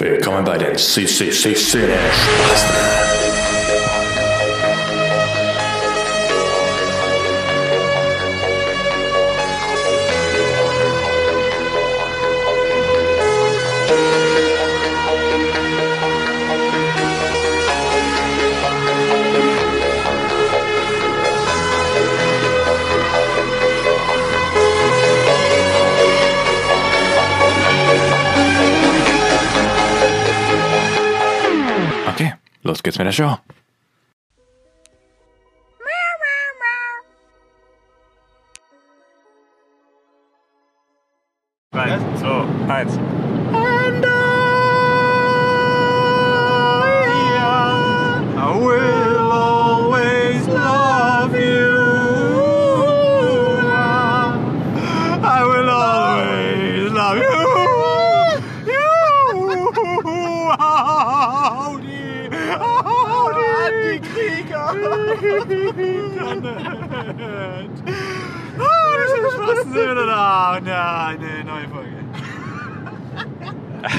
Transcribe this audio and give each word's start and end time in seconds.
Willkommen 0.00 0.44
bei 0.44 0.56
den 0.56 0.76
CCC 0.76 1.56
Spasten. 1.56 3.27
Okay, 32.68 32.72
los 32.72 32.82
geht's 32.82 32.98
mit 32.98 33.06
der 33.06 33.12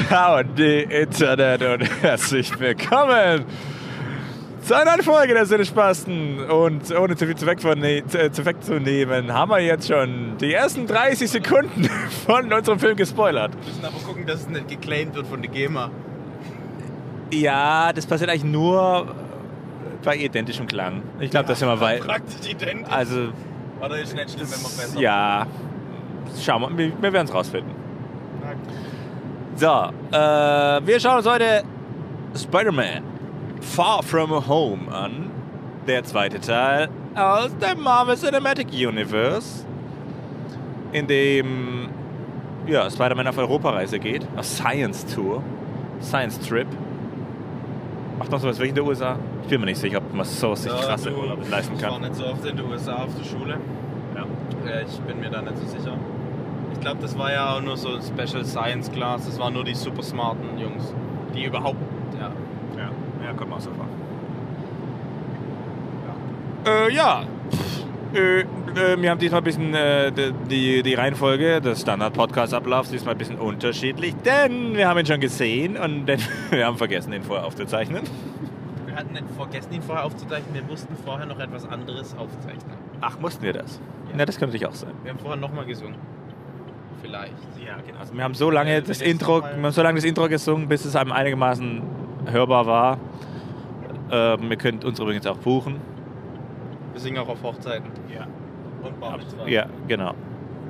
Howdy 0.09 0.87
Internet 0.89 1.61
und 1.61 1.83
herzlich 2.01 2.59
willkommen 2.59 3.45
zu 4.63 4.73
einer 4.73 4.93
neuen 4.93 5.03
Folge 5.03 5.35
der 5.35 5.45
Sinnespasten. 5.45 6.49
Und 6.49 6.91
ohne 6.97 7.15
zu 7.15 7.27
viel 7.27 7.35
zu, 7.35 7.45
weg 7.45 7.61
von, 7.61 7.79
zu, 8.07 8.31
zu 8.31 8.43
wegzunehmen, 8.43 9.31
haben 9.31 9.51
wir 9.51 9.59
jetzt 9.59 9.87
schon 9.87 10.35
die 10.39 10.51
ersten 10.51 10.87
30 10.87 11.29
Sekunden 11.29 11.83
von 12.25 12.51
unserem 12.51 12.79
Film 12.79 12.95
gespoilert. 12.95 13.51
Wir 13.53 13.67
müssen 13.67 13.85
aber 13.85 13.99
gucken, 14.03 14.25
dass 14.25 14.39
es 14.39 14.49
nicht 14.49 14.69
geclaimed 14.69 15.13
wird 15.13 15.27
von 15.27 15.43
der 15.43 15.51
GEMA. 15.51 15.91
Ja, 17.31 17.93
das 17.93 18.07
passiert 18.07 18.31
eigentlich 18.31 18.45
nur 18.51 19.13
bei 20.03 20.15
identischem 20.15 20.65
Klang. 20.65 21.03
Ich 21.19 21.29
glaube, 21.29 21.47
das 21.47 21.59
sind 21.59 21.67
wir 21.67 21.79
weit. 21.79 22.01
Praktisch 22.07 22.49
identisch. 22.49 22.91
Also, 22.91 23.29
Oder 23.79 23.99
ist 23.99 24.15
nicht 24.15 24.31
schlimm, 24.31 24.47
wenn 24.49 24.61
man 24.63 24.71
besser 24.71 24.99
ja, 24.99 25.45
schauen 26.43 26.61
wir, 26.63 26.77
wir, 26.79 26.93
wir 26.99 27.13
werden 27.13 27.27
es 27.27 27.33
rausfinden. 27.33 27.88
So, 29.59 29.67
äh, 30.11 30.15
wir 30.85 30.99
schauen 31.01 31.17
uns 31.17 31.27
heute 31.27 31.63
Spider-Man 32.33 33.03
Far 33.59 34.01
From 34.03 34.47
Home 34.47 34.89
an. 34.89 35.29
Der 35.85 36.01
zweite 36.05 36.39
Teil 36.39 36.87
aus 37.13 37.49
dem 37.57 37.81
Marvel 37.83 38.15
Cinematic 38.15 38.67
Universe, 38.71 39.65
in 40.93 41.07
dem 41.07 41.89
ja, 42.67 42.89
Spider-Man 42.89 43.27
auf 43.27 43.37
Europareise 43.37 43.99
geht, 43.99 44.25
auf 44.37 44.45
Science 44.45 45.05
Tour, 45.13 45.43
Science 46.01 46.39
Trip. 46.47 46.67
Macht 48.17 48.31
noch 48.31 48.39
sowas 48.39 48.57
wirklich 48.59 48.69
in 48.69 48.75
der 48.75 48.85
USA? 48.85 49.17
Ich 49.43 49.49
bin 49.49 49.59
mir 49.59 49.65
nicht 49.65 49.79
sicher, 49.81 49.97
ob 49.97 50.13
man 50.13 50.25
so 50.25 50.55
sich 50.55 50.71
krasse 50.71 51.13
Urlaub 51.13 51.39
leisten 51.49 51.75
Ich 51.75 51.81
war 51.81 51.89
kann. 51.91 52.01
nicht 52.03 52.15
so 52.15 52.27
oft 52.27 52.45
in 52.45 52.55
den 52.55 52.65
USA 52.65 52.95
auf 53.03 53.09
der 53.17 53.25
Schule. 53.25 53.57
Ja. 54.15 54.21
Äh, 54.71 54.85
Ich 54.85 54.99
bin 55.01 55.19
mir 55.19 55.29
da 55.29 55.41
nicht 55.41 55.57
so 55.57 55.65
sicher. 55.65 55.97
Ich 56.73 56.79
glaube, 56.79 57.01
das 57.01 57.17
war 57.17 57.31
ja 57.31 57.55
auch 57.55 57.61
nur 57.61 57.77
so 57.77 57.89
ein 57.95 58.01
Special 58.01 58.45
Science 58.45 58.91
Class. 58.91 59.25
Das 59.25 59.39
waren 59.39 59.53
nur 59.53 59.63
die 59.63 59.75
super 59.75 60.03
smarten 60.03 60.57
Jungs. 60.57 60.93
Die 61.35 61.45
überhaupt, 61.45 61.77
ja. 62.19 62.31
Ja, 62.77 62.89
ja 63.25 63.33
kommt 63.33 63.49
mir 63.49 63.55
auch 63.57 63.61
so 63.61 63.71
vor. 63.71 63.85
Äh, 66.65 66.93
ja. 66.93 67.23
Äh, 68.13 68.41
äh, 68.41 68.45
wir 68.99 69.09
haben 69.11 69.19
diesmal 69.19 69.41
ein 69.41 69.43
bisschen 69.43 69.73
äh, 69.73 70.11
die, 70.49 70.83
die 70.83 70.93
Reihenfolge 70.93 71.61
des 71.61 71.81
Standard-Podcast-Ablaufs 71.81 72.89
diesmal 72.89 73.15
ein 73.15 73.17
bisschen 73.17 73.37
unterschiedlich, 73.37 74.15
denn 74.25 74.75
wir 74.75 74.87
haben 74.87 74.99
ihn 74.99 75.05
schon 75.05 75.19
gesehen 75.19 75.77
und 75.77 76.05
denn 76.05 76.19
wir 76.49 76.65
haben 76.65 76.77
vergessen, 76.77 77.13
ihn 77.13 77.23
vorher 77.23 77.45
aufzuzeichnen. 77.45 78.03
Wir 78.85 78.95
hatten 78.95 79.13
nicht 79.13 79.25
vergessen, 79.35 79.73
ihn 79.73 79.81
vorher 79.81 80.05
aufzuzeichnen. 80.05 80.53
Wir 80.53 80.63
mussten 80.63 80.95
vorher 81.05 81.25
noch 81.25 81.39
etwas 81.39 81.67
anderes 81.67 82.15
aufzeichnen. 82.17 82.77
Ach, 83.01 83.19
mussten 83.19 83.43
wir 83.43 83.53
das? 83.53 83.79
Ja. 84.09 84.15
Na, 84.17 84.25
das 84.25 84.37
könnte 84.37 84.53
sich 84.53 84.65
auch 84.65 84.73
sein. 84.73 84.91
Wir 85.03 85.11
haben 85.11 85.19
vorher 85.19 85.39
nochmal 85.39 85.65
gesungen. 85.65 85.95
Vielleicht. 87.01 87.33
Ja, 87.65 87.75
genau. 87.85 87.99
Also 87.99 88.13
wir 88.13 88.23
haben 88.23 88.33
so 88.33 88.49
lange 88.49 88.75
Äh, 88.75 88.81
das 88.81 89.01
Intro, 89.01 89.39
mal- 89.41 89.55
wir 89.57 89.63
haben 89.63 89.71
so 89.71 89.81
lange 89.83 89.95
das 89.95 90.05
Intro 90.05 90.27
gesungen, 90.27 90.67
bis 90.67 90.85
es 90.85 90.95
einem 90.95 91.11
einigermaßen 91.11 91.81
hörbar 92.31 92.65
war. 92.65 92.97
Ähm, 94.11 94.49
ihr 94.49 94.57
könnt 94.57 94.83
uns 94.85 94.99
übrigens 94.99 95.25
auch 95.27 95.37
buchen. 95.37 95.75
Wir 96.93 96.99
singen 97.01 97.17
auch 97.19 97.29
auf 97.29 97.43
Hochzeiten. 97.43 97.89
Ja. 98.13 98.27
Und 98.85 98.99
Bar. 98.99 99.19
Ja, 99.47 99.65
genau. 99.87 100.13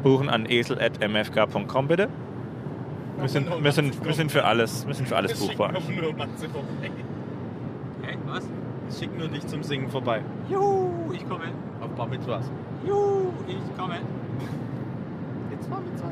Buchen 0.03 0.29
an 0.29 0.45
esel.mfk.com 0.47 1.87
bitte. 1.87 2.09
Wir 3.19 3.27
sind, 3.29 3.63
wir, 3.63 3.71
sind, 3.71 4.05
wir 4.05 4.13
sind 4.13 4.31
für 4.31 4.45
alles, 4.45 4.87
wir 4.87 4.93
sind 4.93 5.07
für 5.07 5.17
alles 5.17 5.37
buchbar. 5.39 5.73
auch 5.75 5.89
nur 5.89 6.13
Matze 6.13 6.47
vorbei. 6.49 6.89
Hä, 8.03 8.17
was? 8.27 8.43
Wir 8.87 8.97
schicken 8.97 9.17
nur 9.19 9.27
dich 9.27 9.45
zum 9.47 9.61
Singen 9.61 9.89
vorbei. 9.89 10.21
Juhu, 10.49 11.11
ich 11.13 11.27
komme. 11.27 11.45
Auf 11.81 11.89
Bar 11.91 12.07
Mitzvahs. 12.07 12.49
Juhu, 12.85 13.33
ich 13.47 13.77
komme. 13.77 13.95
Mitzvahs 15.77 16.11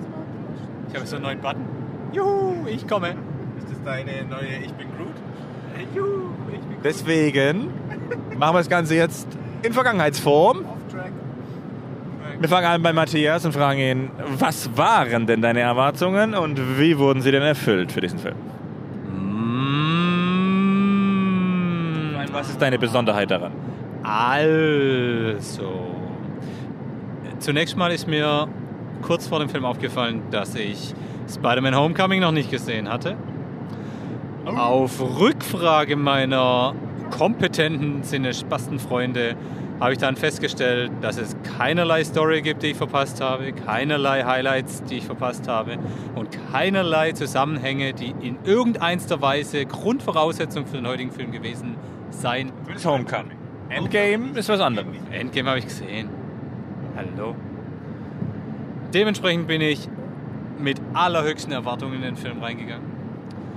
Ich 0.89 0.95
habe 0.95 1.07
so 1.07 1.15
einen 1.15 1.25
neuen 1.25 1.41
Button. 1.41 1.65
Juhu, 2.13 2.67
ich 2.67 2.87
komme. 2.87 3.15
Ist 3.57 3.71
das 3.71 3.83
deine 3.83 4.23
neue 4.25 4.57
Ich 4.63 4.73
bin 4.73 4.87
Groot? 4.95 5.07
Juhu, 5.95 6.29
ich 6.51 6.59
bin 6.59 6.77
Deswegen 6.83 7.69
machen 8.37 8.53
wir 8.55 8.59
das 8.59 8.69
Ganze 8.69 8.95
jetzt 8.95 9.27
in 9.63 9.73
Vergangenheitsform. 9.73 10.65
Wir 12.39 12.49
fangen 12.49 12.67
an 12.67 12.83
bei 12.83 12.93
Matthias 12.93 13.45
und 13.45 13.53
fragen 13.53 13.79
ihn, 13.79 14.11
was 14.37 14.77
waren 14.77 15.25
denn 15.25 15.41
deine 15.41 15.61
Erwartungen 15.61 16.35
und 16.35 16.79
wie 16.79 16.95
wurden 16.99 17.21
sie 17.21 17.31
denn 17.31 17.41
erfüllt 17.41 17.91
für 17.91 17.99
diesen 17.99 18.19
Film? 18.19 18.35
Mm, 19.09 19.15
Was 22.31 22.49
ist 22.49 22.61
deine 22.61 22.77
Besonderheit 22.77 23.31
daran? 23.31 23.53
Also. 24.03 25.87
Zunächst 27.39 27.75
mal 27.75 27.91
ist 27.91 28.07
mir 28.07 28.47
kurz 29.01 29.27
vor 29.27 29.39
dem 29.39 29.49
Film 29.49 29.65
aufgefallen, 29.65 30.21
dass 30.31 30.55
ich 30.55 30.93
Spider-Man 31.29 31.75
Homecoming 31.75 32.21
noch 32.21 32.31
nicht 32.31 32.51
gesehen 32.51 32.89
hatte. 32.89 33.15
Auf 34.45 35.01
Rückfrage 35.19 35.95
meiner 35.95 36.73
kompetenten 37.11 38.03
Sinne-Spastenfreunde 38.03 39.35
habe 39.79 39.93
ich 39.93 39.99
dann 39.99 40.15
festgestellt, 40.15 40.91
dass 41.01 41.17
es 41.17 41.35
keinerlei 41.57 42.03
Story 42.03 42.41
gibt, 42.41 42.63
die 42.63 42.67
ich 42.67 42.77
verpasst 42.77 43.21
habe, 43.21 43.51
keinerlei 43.51 44.23
Highlights, 44.23 44.83
die 44.83 44.97
ich 44.97 45.05
verpasst 45.05 45.47
habe 45.47 45.77
und 46.15 46.29
keinerlei 46.51 47.11
Zusammenhänge, 47.11 47.93
die 47.93 48.13
in 48.21 48.37
irgendeiner 48.43 49.21
Weise 49.21 49.65
Grundvoraussetzung 49.65 50.65
für 50.65 50.77
den 50.77 50.87
heutigen 50.87 51.11
Film 51.11 51.31
gewesen 51.31 51.75
sein 52.09 52.51
Homecoming. 52.83 53.37
Endgame 53.69 54.37
ist 54.37 54.49
was 54.49 54.61
anderes. 54.61 54.87
Endgame 55.11 55.49
habe 55.49 55.59
ich 55.59 55.65
gesehen. 55.65 56.09
Hallo. 56.95 57.35
Dementsprechend 58.93 59.47
bin 59.47 59.61
ich 59.61 59.89
mit 60.59 60.81
allerhöchsten 60.93 61.51
Erwartungen 61.51 61.95
in 61.95 62.01
den 62.01 62.15
Film 62.15 62.41
reingegangen. 62.41 62.85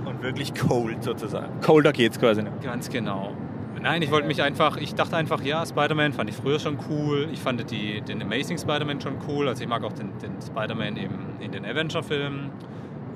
Und 0.05 0.21
wirklich 0.21 0.53
cold 0.53 1.03
sozusagen. 1.03 1.59
Colder 1.61 1.93
geht's 1.93 2.19
quasi 2.19 2.43
nicht. 2.43 2.61
Ganz 2.61 2.89
genau. 2.89 3.35
Nein, 3.81 4.03
ich 4.03 4.11
wollte 4.11 4.27
mich 4.27 4.43
einfach, 4.43 4.77
ich 4.77 4.93
dachte 4.93 5.17
einfach, 5.17 5.41
ja, 5.41 5.65
Spider-Man 5.65 6.13
fand 6.13 6.29
ich 6.29 6.35
früher 6.35 6.59
schon 6.59 6.77
cool. 6.89 7.29
Ich 7.31 7.39
fand 7.39 7.71
die, 7.71 8.01
den 8.01 8.21
Amazing 8.21 8.57
Spider-Man 8.57 9.01
schon 9.01 9.15
cool. 9.27 9.47
Also 9.47 9.63
ich 9.63 9.69
mag 9.69 9.83
auch 9.83 9.93
den, 9.93 10.11
den 10.19 10.39
Spider-Man 10.39 10.97
in 11.39 11.51
den 11.51 11.65
Avenger-Filmen. 11.65 12.51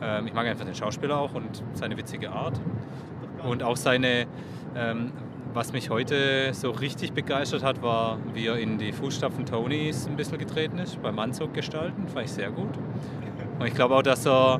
Ähm, 0.01 0.27
ich 0.27 0.33
mag 0.33 0.47
einfach 0.47 0.65
den 0.65 0.73
Schauspieler 0.73 1.19
auch 1.19 1.35
und 1.35 1.63
seine 1.73 1.97
witzige 1.97 2.31
Art. 2.31 2.59
Und 3.43 3.61
auch 3.61 3.77
seine, 3.77 4.25
ähm, 4.75 5.11
was 5.55 5.71
mich 5.71 5.89
heute 5.89 6.53
so 6.53 6.71
richtig 6.71 7.13
begeistert 7.13 7.63
hat, 7.63 7.81
war, 7.81 8.19
wie 8.33 8.47
er 8.47 8.57
in 8.57 8.77
die 8.77 8.91
Fußstapfen 8.91 9.45
Tonys 9.45 10.05
ein 10.05 10.17
bisschen 10.17 10.37
getreten 10.37 10.77
ist, 10.79 11.01
beim 11.01 11.17
Anzug 11.17 11.53
gestalten. 11.53 12.09
Fand 12.09 12.25
ich 12.25 12.33
sehr 12.33 12.51
gut. 12.51 12.77
Und 13.57 13.65
ich 13.65 13.73
glaube 13.73 13.95
auch, 13.95 14.01
dass 14.01 14.27
er 14.27 14.59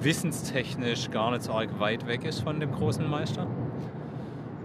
wissenstechnisch 0.00 1.10
gar 1.10 1.32
nicht 1.32 1.42
so 1.42 1.52
arg 1.52 1.80
weit 1.80 2.06
weg 2.06 2.24
ist 2.24 2.42
von 2.42 2.60
dem 2.60 2.70
großen 2.70 3.10
Meister. 3.10 3.48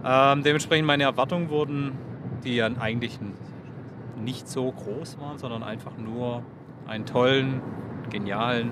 Ähm, 0.04 0.44
dementsprechend 0.44 0.86
meine 0.86 1.02
Erwartungen 1.02 1.50
wurden, 1.50 1.98
die 2.44 2.54
ja 2.54 2.70
eigentlich 2.78 3.18
nicht 4.22 4.48
so 4.48 4.70
groß 4.70 5.18
waren, 5.18 5.36
sondern 5.38 5.64
einfach 5.64 5.98
nur 5.98 6.42
einen 6.86 7.06
tollen, 7.06 7.60
genialen, 8.08 8.70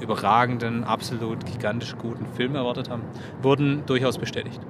überragenden, 0.00 0.82
absolut 0.82 1.46
gigantisch 1.46 1.94
guten 1.96 2.26
Film 2.26 2.56
erwartet 2.56 2.90
haben, 2.90 3.02
wurden 3.42 3.86
durchaus 3.86 4.18
bestätigt. 4.18 4.60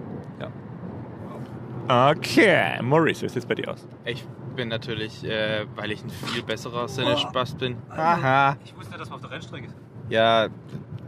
Okay, 1.89 2.81
Maurice, 2.83 3.23
wie 3.23 3.29
sieht 3.29 3.39
es 3.39 3.47
bei 3.47 3.55
dir 3.55 3.71
aus? 3.71 3.87
Ich 4.07 4.25
bin 4.57 4.69
natürlich, 4.69 5.23
äh, 5.25 5.67
weil 5.77 5.93
ich 5.93 6.03
ein 6.03 6.09
viel 6.09 6.43
besserer 6.43 6.87
Cinespast 6.87 7.59
bin. 7.59 7.77
Haha. 7.91 8.57
Ich 8.65 8.75
wusste, 8.77 8.97
dass 8.97 9.11
wir 9.11 9.17
auf 9.17 9.21
der 9.21 9.31
Rennstrecke 9.31 9.69
sind. 9.69 9.81
Ja, 10.09 10.49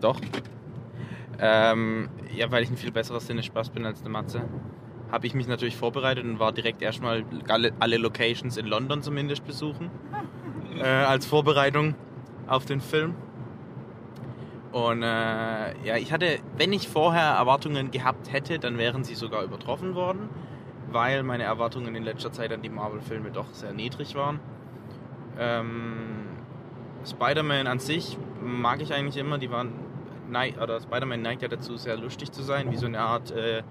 doch. 0.00 0.20
Ähm, 1.38 2.08
ja, 2.34 2.50
weil 2.50 2.62
ich 2.62 2.70
ein 2.70 2.76
viel 2.76 2.92
besserer 2.92 3.20
Cinespast 3.20 3.72
bin 3.72 3.86
als 3.86 4.02
der 4.02 4.10
Matze, 4.10 4.42
habe 5.10 5.26
ich 5.26 5.34
mich 5.34 5.46
natürlich 5.46 5.76
vorbereitet 5.76 6.24
und 6.24 6.38
war 6.40 6.52
direkt 6.52 6.82
erstmal 6.82 7.24
alle, 7.48 7.72
alle 7.78 7.96
Locations 7.96 8.56
in 8.56 8.66
London 8.66 9.02
zumindest 9.02 9.44
besuchen. 9.46 9.90
Äh, 10.78 10.84
als 10.84 11.24
Vorbereitung 11.24 11.94
auf 12.46 12.66
den 12.66 12.82
Film. 12.82 13.14
Und 14.72 15.02
äh, 15.02 15.06
ja, 15.06 15.96
ich 15.96 16.12
hatte, 16.12 16.38
wenn 16.58 16.74
ich 16.74 16.86
vorher 16.86 17.30
Erwartungen 17.30 17.90
gehabt 17.90 18.30
hätte, 18.30 18.58
dann 18.58 18.76
wären 18.76 19.02
sie 19.02 19.14
sogar 19.14 19.42
übertroffen 19.42 19.94
worden, 19.94 20.28
weil 20.96 21.22
meine 21.24 21.42
Erwartungen 21.42 21.94
in 21.94 22.04
letzter 22.04 22.32
Zeit 22.32 22.50
an 22.52 22.62
die 22.62 22.70
Marvel-Filme 22.70 23.30
doch 23.30 23.52
sehr 23.52 23.74
niedrig 23.74 24.14
waren. 24.14 24.40
Ähm, 25.38 26.24
Spider-Man 27.04 27.66
an 27.66 27.80
sich 27.80 28.16
mag 28.42 28.80
ich 28.80 28.94
eigentlich 28.94 29.18
immer, 29.18 29.36
die 29.36 29.50
waren, 29.50 29.74
neig, 30.30 30.58
oder 30.58 30.80
Spider-Man 30.80 31.20
neigt 31.20 31.42
ja 31.42 31.48
dazu, 31.48 31.76
sehr 31.76 31.98
lustig 31.98 32.32
zu 32.32 32.42
sein, 32.42 32.72
wie 32.72 32.78
so 32.78 32.86
eine 32.86 33.00
Art 33.00 33.30
äh, 33.30 33.62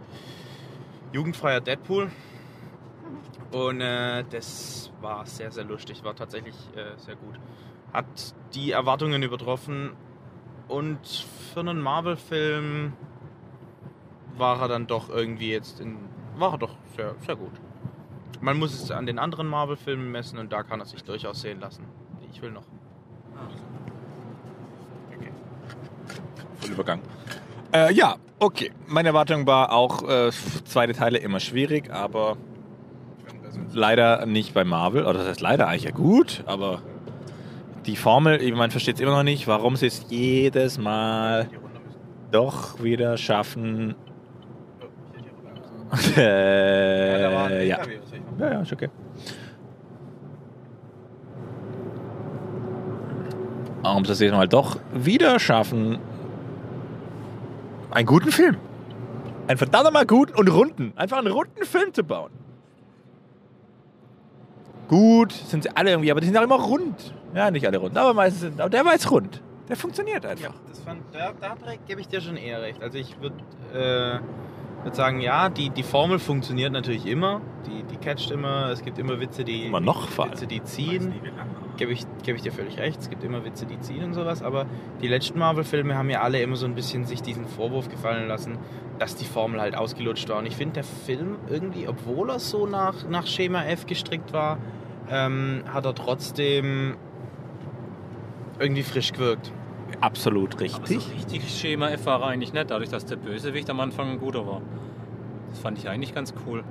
jugendfreier 1.14 1.62
Deadpool. 1.62 2.12
Und 3.52 3.82
äh, 3.82 4.24
das 4.30 4.92
war 5.02 5.26
sehr, 5.26 5.52
sehr 5.52 5.64
lustig, 5.64 6.04
war 6.04 6.16
tatsächlich 6.16 6.56
äh, 6.76 6.96
sehr 6.98 7.16
gut. 7.16 7.40
Hat 7.92 8.36
die 8.54 8.70
Erwartungen 8.70 9.24
übertroffen 9.24 9.94
und 10.68 11.00
für 11.54 11.62
einen 11.62 11.82
Marvel-Film 11.82 12.94
war 14.38 14.62
er 14.62 14.68
dann 14.68 14.86
doch 14.86 15.10
irgendwie 15.10 15.50
jetzt 15.50 15.80
in. 15.80 15.98
War 16.40 16.58
doch 16.58 16.76
sehr, 16.96 17.16
sehr 17.26 17.36
gut. 17.36 17.52
Man 18.42 18.58
muss 18.58 18.74
es 18.74 18.92
an 18.92 19.06
den 19.06 19.20
anderen 19.20 19.48
Marvel-Filmen 19.48 20.12
messen 20.12 20.38
und 20.40 20.52
da 20.52 20.64
kann 20.64 20.80
er 20.80 20.86
sich 20.86 21.04
durchaus 21.04 21.42
sehen 21.42 21.60
lassen. 21.60 21.86
Ich 22.32 22.42
will 22.42 22.52
noch. 22.52 22.66
Voll 26.60 26.72
Übergang. 26.72 27.02
Äh, 27.74 27.94
ja, 27.94 28.16
okay. 28.40 28.72
Meine 28.88 29.10
Erwartung 29.10 29.48
war 29.48 29.72
auch 29.72 30.04
äh, 30.08 30.32
zweite 30.66 30.94
Teile 30.94 31.18
immer 31.18 31.40
schwierig, 31.40 31.92
aber 31.92 32.38
leider 33.74 34.26
nicht 34.26 34.54
bei 34.54 34.64
Marvel. 34.64 35.04
Oder 35.06 35.20
das 35.20 35.28
heißt 35.28 35.42
leider 35.42 35.68
eigentlich 35.68 35.84
ja 35.84 35.92
gut, 35.92 36.44
aber 36.46 36.82
die 37.86 37.96
Formel, 37.96 38.52
man 38.54 38.72
versteht 38.72 38.96
es 38.96 39.02
immer 39.02 39.12
noch 39.12 39.24
nicht, 39.24 39.48
warum 39.48 39.76
sie 39.76 39.88
es 39.88 40.06
jedes 40.10 40.78
Mal 40.78 41.50
doch 42.32 42.82
wieder 42.82 43.18
schaffen. 43.18 43.96
Äh, 46.18 47.68
ja. 47.68 47.80
Ja, 48.40 48.52
ja, 48.52 48.62
ist 48.62 48.74
okay. 48.74 48.90
Warum 53.82 54.04
sie 54.04 54.14
es 54.14 54.20
jedes 54.20 54.36
Mal 54.36 54.48
doch 54.48 54.80
wieder 54.94 55.40
schaffen, 55.40 56.00
einen 57.92 58.08
guten 58.08 58.32
Film. 58.32 58.58
Einen 59.48 59.58
verdammt 59.58 59.94
mal 59.94 60.06
guten 60.06 60.34
und 60.36 60.48
runden. 60.50 60.94
Einfach 60.96 61.20
einen 61.20 61.32
runden 61.32 61.64
Film 61.66 61.94
zu 61.94 62.04
bauen. 62.04 62.32
Gut, 64.88 65.32
sind 65.32 65.64
sie 65.64 65.70
alle 65.76 65.92
irgendwie, 65.92 66.12
aber 66.12 66.20
die 66.20 66.28
sind 66.28 66.38
auch 66.38 66.44
immer 66.44 66.60
rund. 66.60 67.14
Ja, 67.34 67.50
nicht 67.52 67.66
alle 67.66 67.78
rund, 67.78 67.98
aber 67.98 68.14
meistens 68.14 68.42
sind. 68.42 68.60
Aber 68.60 68.70
der 68.70 68.86
war 68.86 68.94
jetzt 68.94 69.10
rund. 69.10 69.42
Der 69.68 69.76
funktioniert 69.76 70.26
einfach. 70.26 70.54
Ja, 70.54 70.60
das 70.70 70.80
fand, 70.80 71.02
da, 71.12 71.34
da 71.40 71.56
gebe 71.88 72.02
ich 72.02 72.08
dir 72.08 72.22
schon 72.22 72.38
eher 72.38 72.62
recht. 72.62 72.82
Also 72.84 72.98
ich 72.98 73.16
würde 73.20 73.38
äh, 73.74 74.20
würd 74.86 74.96
sagen, 74.96 75.20
ja, 75.20 75.50
die, 75.50 75.70
die 75.70 75.84
Formel 75.84 76.20
funktioniert 76.20 76.72
natürlich 76.72 77.06
immer. 77.06 77.42
Die, 77.66 77.84
die 77.84 77.98
catcht 77.98 78.32
immer. 78.32 78.70
Es 78.70 78.84
gibt 78.84 78.98
immer 79.00 79.20
Witze, 79.20 79.44
die, 79.44 79.66
Immer 79.66 79.82
noch 79.82 80.08
vor 80.08 80.26
allem. 80.26 80.34
Witze, 80.34 80.48
die 80.48 80.64
ziehen. 80.64 81.14
Gebe 81.78 81.92
ich, 81.92 82.06
geb 82.24 82.38
ich 82.38 82.44
dir 82.44 82.54
völlig 82.54 82.78
recht. 82.78 83.00
Es 83.00 83.10
gibt 83.10 83.24
immer 83.24 83.44
Witze, 83.44 83.66
die 83.66 83.80
ziehen 83.80 84.04
und 84.04 84.14
sowas. 84.14 84.42
Aber 84.42 84.66
die 85.02 85.08
letzten 85.08 85.40
Marvel-Filme 85.40 85.98
haben 85.98 86.10
ja 86.10 86.22
alle 86.22 86.42
immer 86.42 86.56
so 86.56 86.66
ein 86.66 86.76
bisschen 86.76 87.06
sich 87.06 87.22
diesen 87.22 87.48
Vorwurf 87.48 87.90
gefallen 87.90 88.28
lassen, 88.28 88.58
dass 89.00 89.16
die 89.16 89.26
Formel 89.26 89.60
halt 89.60 89.76
ausgelutscht 89.76 90.30
war. 90.30 90.38
Und 90.38 90.46
ich 90.46 90.56
finde, 90.56 90.76
der 90.76 90.84
Film 90.84 91.38
irgendwie, 91.50 91.88
obwohl 91.88 92.30
er 92.30 92.40
so 92.40 92.66
nach, 92.66 93.08
nach 93.10 93.28
Schema 93.28 93.66
F 93.66 93.88
gestrickt 93.88 94.32
war, 94.32 94.58
ähm, 95.10 95.64
hat 95.74 95.86
er 95.86 95.96
trotzdem 95.96 96.96
irgendwie 98.60 98.84
frisch 98.84 99.12
gewirkt. 99.12 99.52
Absolut 100.06 100.54
Aber 100.54 100.62
richtig. 100.62 101.02
so 101.04 101.12
richtig 101.14 101.50
Schema 101.60 101.90
F 101.90 102.06
war 102.06 102.22
er 102.22 102.28
eigentlich 102.28 102.54
nicht, 102.54 102.70
dadurch, 102.70 102.90
dass 102.90 103.06
der 103.06 103.16
Bösewicht 103.16 103.70
am 103.70 103.80
Anfang 103.80 104.12
ein 104.12 104.20
guter 104.20 104.46
war. 104.46 104.62
Das 105.50 105.60
fand 105.60 105.78
ich 105.80 105.90
eigentlich 105.90 106.14
ganz 106.14 106.34
cool. 106.46 106.64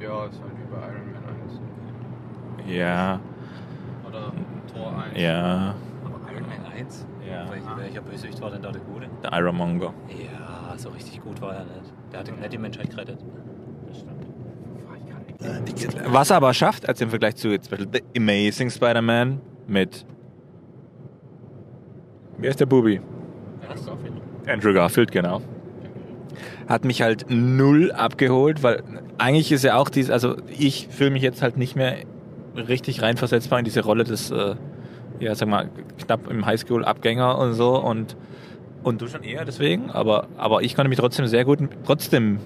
Ja, 0.00 0.24
ist 0.26 0.40
halt 0.40 0.52
wie 0.56 0.74
bei 0.74 0.80
Iron 0.86 1.12
Man 1.12 1.22
1. 2.64 2.68
Ja, 2.70 3.20
Oder 4.08 4.32
Tor 4.74 5.02
1. 5.04 5.20
ja. 5.20 5.74
Aber 6.04 6.32
Iron 6.32 6.48
Man 6.48 6.72
1? 6.72 7.06
Ja. 7.28 7.44
Wel- 7.44 7.78
Welcher 7.82 8.00
Bösewicht 8.00 8.40
war 8.40 8.50
denn 8.50 8.62
da 8.62 8.72
der 8.72 8.80
Gute? 8.82 9.06
Der 9.22 9.32
Ironmonger. 9.38 9.92
Ja, 10.08 10.76
so 10.78 10.88
richtig 10.90 11.22
gut 11.22 11.40
war 11.40 11.54
er 11.54 11.64
nicht. 11.64 11.92
Der 12.12 12.20
hat 12.20 12.40
nicht 12.40 12.52
die 12.52 12.58
Menschheit 12.58 12.90
gerettet. 12.90 13.18
Was 16.06 16.30
er 16.30 16.36
aber 16.38 16.52
schafft, 16.54 16.88
als 16.88 17.00
im 17.00 17.10
Vergleich 17.10 17.36
zu 17.36 17.48
jetzt 17.48 17.68
zum 17.70 17.78
Beispiel 17.78 18.02
The 18.14 18.18
Amazing 18.20 18.70
Spider-Man 18.70 19.40
mit. 19.68 20.04
Wer 22.38 22.50
ist 22.50 22.60
der 22.60 22.66
Bubi? 22.66 23.00
Andrew 24.46 24.72
Garfield, 24.72 25.10
genau. 25.12 25.42
Hat 26.68 26.84
mich 26.84 27.02
halt 27.02 27.26
null 27.28 27.92
abgeholt, 27.92 28.62
weil 28.62 28.82
eigentlich 29.18 29.50
ist 29.52 29.64
ja 29.64 29.76
auch 29.76 29.88
dies, 29.88 30.10
also 30.10 30.36
ich 30.46 30.88
fühle 30.88 31.10
mich 31.10 31.22
jetzt 31.22 31.42
halt 31.42 31.56
nicht 31.56 31.76
mehr 31.76 31.96
richtig 32.56 33.02
reinversetzbar 33.02 33.58
in 33.58 33.64
diese 33.64 33.82
Rolle 33.82 34.04
des, 34.04 34.30
äh, 34.30 34.54
ja, 35.18 35.34
sag 35.34 35.48
mal, 35.48 35.68
knapp 35.98 36.30
im 36.30 36.46
Highschool-Abgänger 36.46 37.38
und 37.38 37.54
so 37.54 37.76
und, 37.76 38.16
und 38.82 39.00
du 39.00 39.08
schon 39.08 39.24
eher 39.24 39.44
deswegen, 39.44 39.90
aber, 39.90 40.28
aber 40.36 40.62
ich 40.62 40.76
konnte 40.76 40.88
mich 40.88 40.98
trotzdem 40.98 41.26
sehr 41.26 41.44
gut 41.44 41.58
trotzdem 41.84 42.38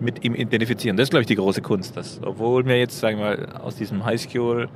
mit 0.00 0.24
ihm 0.24 0.34
identifizieren. 0.34 0.96
Das 0.96 1.04
ist, 1.04 1.10
glaube 1.10 1.22
ich, 1.22 1.26
die 1.26 1.36
große 1.36 1.62
Kunst, 1.62 1.96
dass, 1.96 2.20
obwohl 2.22 2.66
wir 2.66 2.78
jetzt, 2.78 3.00
sagen 3.00 3.18
wir 3.18 3.24
mal, 3.24 3.46
aus 3.62 3.76
diesem 3.76 4.04
Highschool 4.04 4.68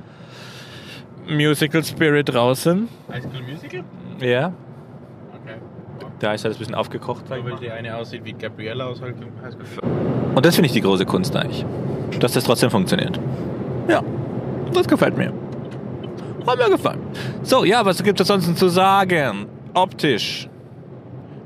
Musical 1.29 1.83
Spirit 1.83 2.33
raus 2.33 2.63
sind, 2.63 2.89
High 3.11 3.23
School 3.23 3.41
Musical? 3.49 3.83
ja, 4.19 4.51
Okay. 5.41 5.55
da 6.19 6.33
ist 6.33 6.45
alles 6.45 6.57
ein 6.57 6.59
bisschen 6.59 6.75
aufgekocht, 6.75 7.29
Nur 7.29 7.43
weil 7.45 7.55
die 7.55 7.69
eine 7.71 7.95
aussieht 7.95 8.23
wie 8.23 8.33
Gabriella 8.33 8.85
aus 8.85 9.01
High 9.01 9.15
School 9.15 9.27
Musical. 9.41 9.89
Und 10.35 10.45
das 10.45 10.55
finde 10.55 10.67
ich 10.67 10.73
die 10.73 10.81
große 10.81 11.05
Kunst 11.05 11.35
eigentlich. 11.35 11.65
Dass 12.19 12.33
das 12.33 12.43
trotzdem 12.43 12.69
funktioniert. 12.69 13.19
Ja, 13.87 14.01
das 14.73 14.87
gefällt 14.87 15.17
mir. 15.17 15.33
Hat 16.47 16.57
mir 16.59 16.69
gefallen. 16.69 16.99
So, 17.41 17.63
ja, 17.65 17.83
was 17.85 18.03
gibt 18.03 18.19
es 18.19 18.27
sonst 18.27 18.55
zu 18.57 18.67
sagen? 18.69 19.47
Optisch. 19.73 20.47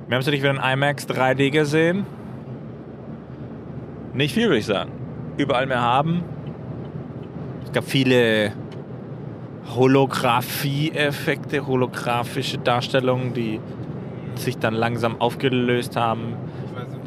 Wir 0.08 0.16
haben 0.16 0.22
es 0.22 0.26
natürlich 0.26 0.42
wieder 0.44 0.52
in 0.52 0.58
IMAX 0.74 1.08
3D 1.08 1.52
gesehen. 1.52 2.06
Nicht 4.14 4.34
viel, 4.34 4.46
würde 4.48 4.58
ich 4.58 4.66
sagen. 4.66 4.92
Überall 5.38 5.66
mehr 5.68 5.82
haben. 5.82 6.24
Es 7.64 7.72
gab 7.72 7.84
viele 7.86 8.52
Holographie-Effekte, 9.76 11.66
holographische 11.68 12.58
Darstellungen, 12.58 13.34
die 13.34 13.60
sich 14.36 14.58
dann 14.58 14.74
langsam 14.74 15.20
aufgelöst 15.22 15.96
haben. 15.96 16.34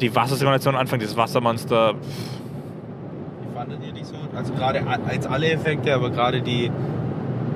Die 0.01 0.15
Wassersimulation 0.15 0.75
am 0.75 0.81
Anfang, 0.81 0.99
dieses 0.99 1.17
Wassermonster. 1.17 1.93
wie 1.95 3.55
fandet 3.55 3.79
ihr 3.85 3.93
die 3.93 4.03
so? 4.03 4.15
Also 4.35 4.53
gerade 4.53 4.81
als 5.07 5.27
alle 5.27 5.51
Effekte, 5.51 5.93
aber 5.93 6.09
gerade 6.09 6.41
die 6.41 6.71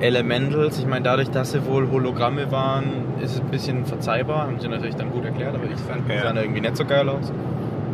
Elementals, 0.00 0.78
ich 0.78 0.86
meine, 0.86 1.02
dadurch, 1.04 1.30
dass 1.30 1.52
sie 1.52 1.66
wohl 1.66 1.90
Hologramme 1.90 2.50
waren, 2.52 2.84
ist 3.20 3.34
es 3.34 3.40
ein 3.40 3.48
bisschen 3.48 3.84
verzeihbar. 3.84 4.42
Haben 4.42 4.60
sie 4.60 4.68
natürlich 4.68 4.94
dann 4.94 5.10
gut 5.10 5.24
erklärt, 5.24 5.54
aber 5.54 5.64
ich 5.64 5.78
fand, 5.80 6.08
die 6.08 6.12
Ja. 6.14 6.22
sahen 6.22 6.36
irgendwie 6.36 6.60
nicht 6.60 6.76
so 6.76 6.84
geil 6.84 7.08
aus. 7.08 7.32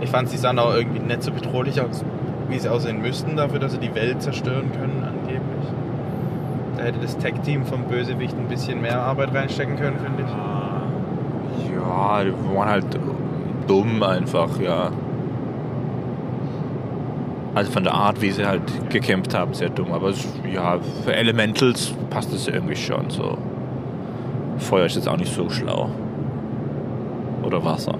Ich 0.00 0.10
fand, 0.10 0.28
sie 0.28 0.36
sahen 0.36 0.58
auch 0.58 0.74
irgendwie 0.74 0.98
nicht 1.00 1.22
so 1.22 1.32
bedrohlich 1.32 1.80
aus, 1.80 2.04
wie 2.48 2.58
sie 2.58 2.68
aussehen 2.68 3.00
müssten, 3.00 3.36
dafür, 3.36 3.58
dass 3.58 3.72
sie 3.72 3.78
die 3.78 3.94
Welt 3.94 4.20
zerstören 4.20 4.70
können. 4.72 5.03
Hätte 6.84 6.98
das 7.00 7.16
Tech-Team 7.16 7.64
vom 7.64 7.84
Bösewicht 7.84 8.36
ein 8.36 8.46
bisschen 8.46 8.82
mehr 8.82 9.00
Arbeit 9.00 9.34
reinstecken 9.34 9.76
können, 9.76 9.98
finde 9.98 10.22
ich. 10.22 11.72
Ja, 11.72 12.22
die 12.22 12.54
waren 12.54 12.68
halt 12.68 12.98
dumm 13.66 14.02
einfach, 14.02 14.60
ja. 14.60 14.90
Also 17.54 17.70
von 17.72 17.84
der 17.84 17.94
Art, 17.94 18.20
wie 18.20 18.30
sie 18.30 18.44
halt 18.44 18.90
gekämpft 18.90 19.32
haben, 19.34 19.54
sehr 19.54 19.70
dumm. 19.70 19.92
Aber 19.92 20.12
ja, 20.52 20.78
für 21.04 21.14
Elementals 21.14 21.94
passt 22.10 22.32
es 22.34 22.48
irgendwie 22.48 22.76
schon 22.76 23.08
so. 23.08 23.38
Feuer 24.58 24.84
ist 24.84 24.96
jetzt 24.96 25.08
auch 25.08 25.16
nicht 25.16 25.32
so 25.32 25.48
schlau. 25.48 25.88
Oder 27.42 27.64
Wasser. 27.64 27.94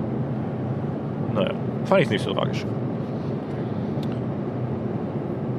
Naja, 1.35 1.53
fand 1.87 2.03
ich 2.03 2.11
nicht 2.11 2.25
so 2.25 2.35
tragisch. 2.35 2.67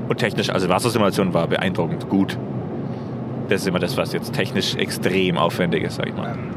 Und 0.08 0.18
technisch, 0.18 0.52
also 0.52 0.70
Wassersimulation 0.70 1.34
war 1.34 1.48
beeindruckend 1.48 2.08
gut. 2.08 2.38
Das 3.50 3.62
ist 3.62 3.68
immer 3.68 3.80
das, 3.80 3.96
was 3.98 4.12
jetzt 4.14 4.34
technisch 4.34 4.76
extrem 4.76 5.38
aufwendig 5.38 5.84
ist, 5.84 5.96
sag 5.96 6.08
ich 6.08 6.16
mal. 6.16 6.32
Ähm, 6.34 6.50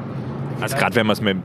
Also 0.61 0.76
gerade 0.76 0.95
wenn 0.97 1.07
man 1.07 1.14
es 1.14 1.21
mit, 1.21 1.35
dem, 1.37 1.42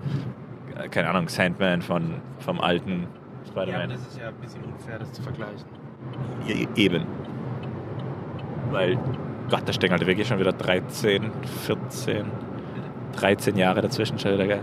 äh, 0.82 0.88
keine 0.88 1.10
Ahnung, 1.10 1.28
Sandman 1.28 1.82
von, 1.82 2.16
vom 2.40 2.60
alten 2.62 3.08
Ja, 3.56 3.64
Spider-Man. 3.64 3.90
das 3.90 4.00
ist 4.02 4.20
ja 4.20 4.30
ein 4.30 4.36
bisschen 4.36 4.62
unfair, 4.64 5.00
das 5.00 5.12
zu 5.12 5.22
vergleichen. 5.22 5.66
E- 6.48 6.68
Eben. 6.76 7.04
Weil, 8.72 8.98
Gott, 9.50 9.64
da 9.66 9.74
stecken 9.74 9.94
halt 9.94 10.06
wirklich 10.08 10.28
schon 10.28 10.40
wieder 10.40 10.54
13, 10.54 11.30
14, 11.66 12.26
13 13.16 13.58
Jahre 13.58 13.82
dazwischen. 13.82 14.18
Schon 14.18 14.34
wieder, 14.34 14.48
gell? 14.48 14.60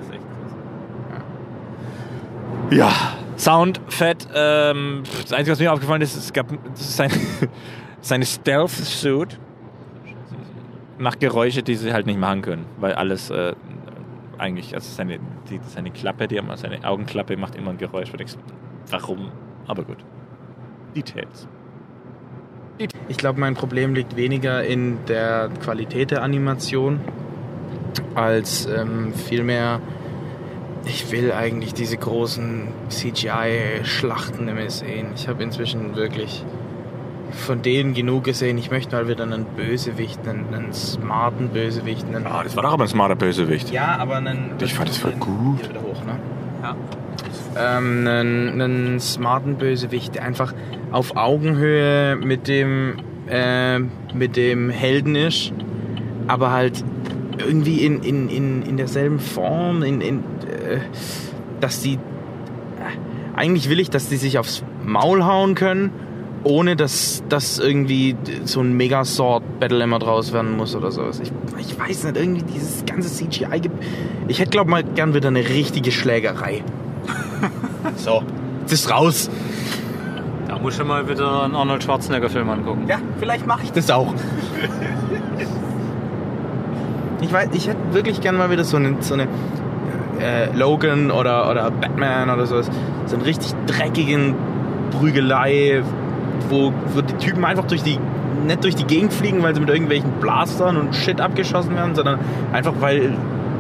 Ja, 2.71 2.91
Sound, 3.37 3.81
fett. 3.89 4.29
Ähm, 4.35 5.03
das 5.23 5.33
Einzige, 5.33 5.53
was 5.53 5.61
mir 5.61 5.73
aufgefallen 5.73 6.03
ist, 6.03 6.17
es 6.17 6.33
gab 6.33 6.47
sein, 6.75 7.11
seine 8.01 8.25
Stealth-Suit 8.27 9.39
macht 11.01 11.21
Geräusche, 11.21 11.63
die 11.63 11.75
sie 11.75 11.93
halt 11.93 12.07
nicht 12.07 12.21
machen 12.21 12.43
können, 12.43 12.67
weil 12.79 12.93
alles 12.95 13.31
äh, 13.31 13.55
eigentlich, 14.39 14.75
also 14.75 14.89
seine, 14.91 15.19
die, 15.49 15.61
seine 15.67 15.91
Klappe, 15.91 16.29
die 16.29 16.39
haben, 16.39 16.49
seine 16.57 16.85
Augenklappe 16.85 17.37
macht 17.37 17.55
immer 17.57 17.71
ein 17.71 17.79
Geräusch. 17.79 18.11
du 18.11 18.17
denkst, 18.17 18.37
Warum? 18.91 19.31
Aber 19.67 19.85
gut. 19.85 19.99
Details. 20.97 21.47
Ich 23.09 23.19
glaube, 23.19 23.39
mein 23.39 23.55
Problem 23.55 23.95
liegt 23.95 24.17
weniger 24.17 24.65
in 24.65 25.05
der 25.07 25.51
Qualität 25.63 26.11
der 26.11 26.23
Animation, 26.23 27.01
als 28.15 28.67
ähm, 28.67 29.13
vielmehr, 29.13 29.81
ich 30.87 31.13
will 31.13 31.31
eigentlich 31.33 31.75
diese 31.75 31.99
großen 31.99 32.69
CGI-Schlachten 32.89 34.47
mehr 34.47 34.71
sehen. 34.71 35.09
Ich 35.15 35.29
habe 35.29 35.43
inzwischen 35.43 35.95
wirklich 35.95 36.45
von 37.33 37.63
denen 37.63 37.95
genug 37.95 38.25
gesehen. 38.25 38.59
Ich 38.59 38.71
möchte 38.71 38.95
mal 38.97 39.09
wieder 39.09 39.25
einen 39.25 39.45
Bösewicht, 39.45 40.27
einen, 40.27 40.53
einen 40.53 40.73
smarten 40.73 41.49
Bösewicht. 41.49 42.07
Einen, 42.07 42.27
Ah, 42.27 42.43
das 42.43 42.57
war 42.57 42.63
doch 42.63 42.73
aber 42.73 42.85
ein 42.85 42.89
smarter 42.89 43.17
Bösewicht. 43.17 43.71
ja, 43.71 43.97
aber 43.99 44.17
einen... 44.17 44.53
Ich 44.63 44.75
fand 44.75 44.89
das 44.89 44.99
voll 44.99 45.13
gut. 45.13 45.61
Hier 45.61 45.71
wieder 45.71 45.83
hoch, 45.83 46.03
ne? 46.05 46.19
Ja. 46.63 46.77
ähm, 47.79 48.07
einen, 48.07 48.61
einen 48.61 49.01
smarten 49.01 49.57
Bösewicht, 49.57 50.15
der 50.15 50.25
einfach 50.25 50.53
auf 50.93 51.17
Augenhöhe 51.17 52.17
mit 52.17 52.49
dem, 52.49 52.97
äh, 53.29 53.79
mit 54.15 54.37
dem 54.37 54.71
Helden 54.71 55.15
ist, 55.17 55.53
aber 56.27 56.51
halt 56.53 56.85
irgendwie 57.39 57.85
in, 57.87 58.03
in, 58.03 58.29
in, 58.29 58.63
in 58.63 58.77
derselben 58.77 59.19
Form, 59.19 59.83
in, 59.83 60.01
in, 60.01 60.19
äh, 60.19 60.81
dass 61.61 61.81
die. 61.81 61.99
Eigentlich 63.35 63.71
will 63.71 63.81
ich, 63.81 63.89
dass 63.89 64.09
die 64.09 64.17
sich 64.17 64.39
aufs 64.39 64.63
Maul 64.85 65.25
hauen 65.25 65.55
können, 65.55 65.93
ohne 66.45 66.77
dass, 66.77 67.23
dass 67.29 67.59
irgendwie 67.59 68.17
so 68.45 68.61
ein 68.61 68.77
Megasword-Battle 68.77 69.83
immer 69.83 69.99
draus 69.99 70.33
werden 70.33 70.57
muss 70.57 70.75
oder 70.75 70.91
sowas. 70.91 71.21
Ich, 71.21 71.33
ich 71.59 71.79
weiß 71.79 72.05
nicht, 72.05 72.17
irgendwie 72.17 72.43
dieses 72.43 72.85
ganze 72.87 73.09
CGI 73.11 73.61
gibt. 73.61 73.85
Ich 74.29 74.39
hätte, 74.41 74.51
glaub 74.51 74.67
mal, 74.69 74.83
gern 74.83 75.15
wieder 75.15 75.29
eine 75.29 75.41
richtige 75.41 75.91
Schlägerei. 75.93 76.63
So, 77.97 78.23
jetzt 78.61 78.73
ist 78.73 78.91
raus. 78.91 79.31
Da 80.47 80.59
muss 80.59 80.79
ich 80.79 80.85
mal 80.85 81.09
wieder 81.09 81.45
einen 81.45 81.55
Arnold 81.55 81.83
Schwarzenegger-Film 81.83 82.49
angucken. 82.49 82.85
Ja, 82.89 82.99
vielleicht 83.19 83.47
mache 83.47 83.63
ich 83.65 83.73
das 83.73 83.91
auch. 83.91 84.15
Ich 87.23 87.31
weiß, 87.31 87.51
ich 87.53 87.69
hätte 87.69 87.79
wirklich 87.93 88.21
gern 88.23 88.37
mal 88.37 88.51
wieder 88.51 88.65
so 88.65 88.79
eine, 88.79 88.97
so 89.01 89.13
eine 89.13 89.29
äh, 90.21 90.57
Logan 90.57 91.11
oder, 91.11 91.51
oder 91.51 91.71
Batman 91.71 92.31
oder 92.31 92.47
sowas. 92.47 92.71
So 93.07 93.17
einen 93.17 93.25
richtig 93.25 93.53
dreckigen 93.67 94.35
Prügelei, 94.91 95.83
wo, 96.49 96.73
wo 96.95 97.01
die 97.01 97.15
Typen 97.15 97.45
einfach 97.45 97.67
durch 97.67 97.83
die 97.83 97.99
nicht 98.47 98.65
durch 98.65 98.75
die 98.75 98.85
Gegend 98.85 99.13
fliegen, 99.13 99.43
weil 99.43 99.55
sie 99.55 99.61
mit 99.61 99.69
irgendwelchen 99.69 100.13
Blastern 100.21 100.77
und 100.77 100.95
Shit 100.95 101.21
abgeschossen 101.21 101.75
werden, 101.75 101.95
sondern 101.95 102.19
einfach 102.53 102.73
weil 102.81 103.13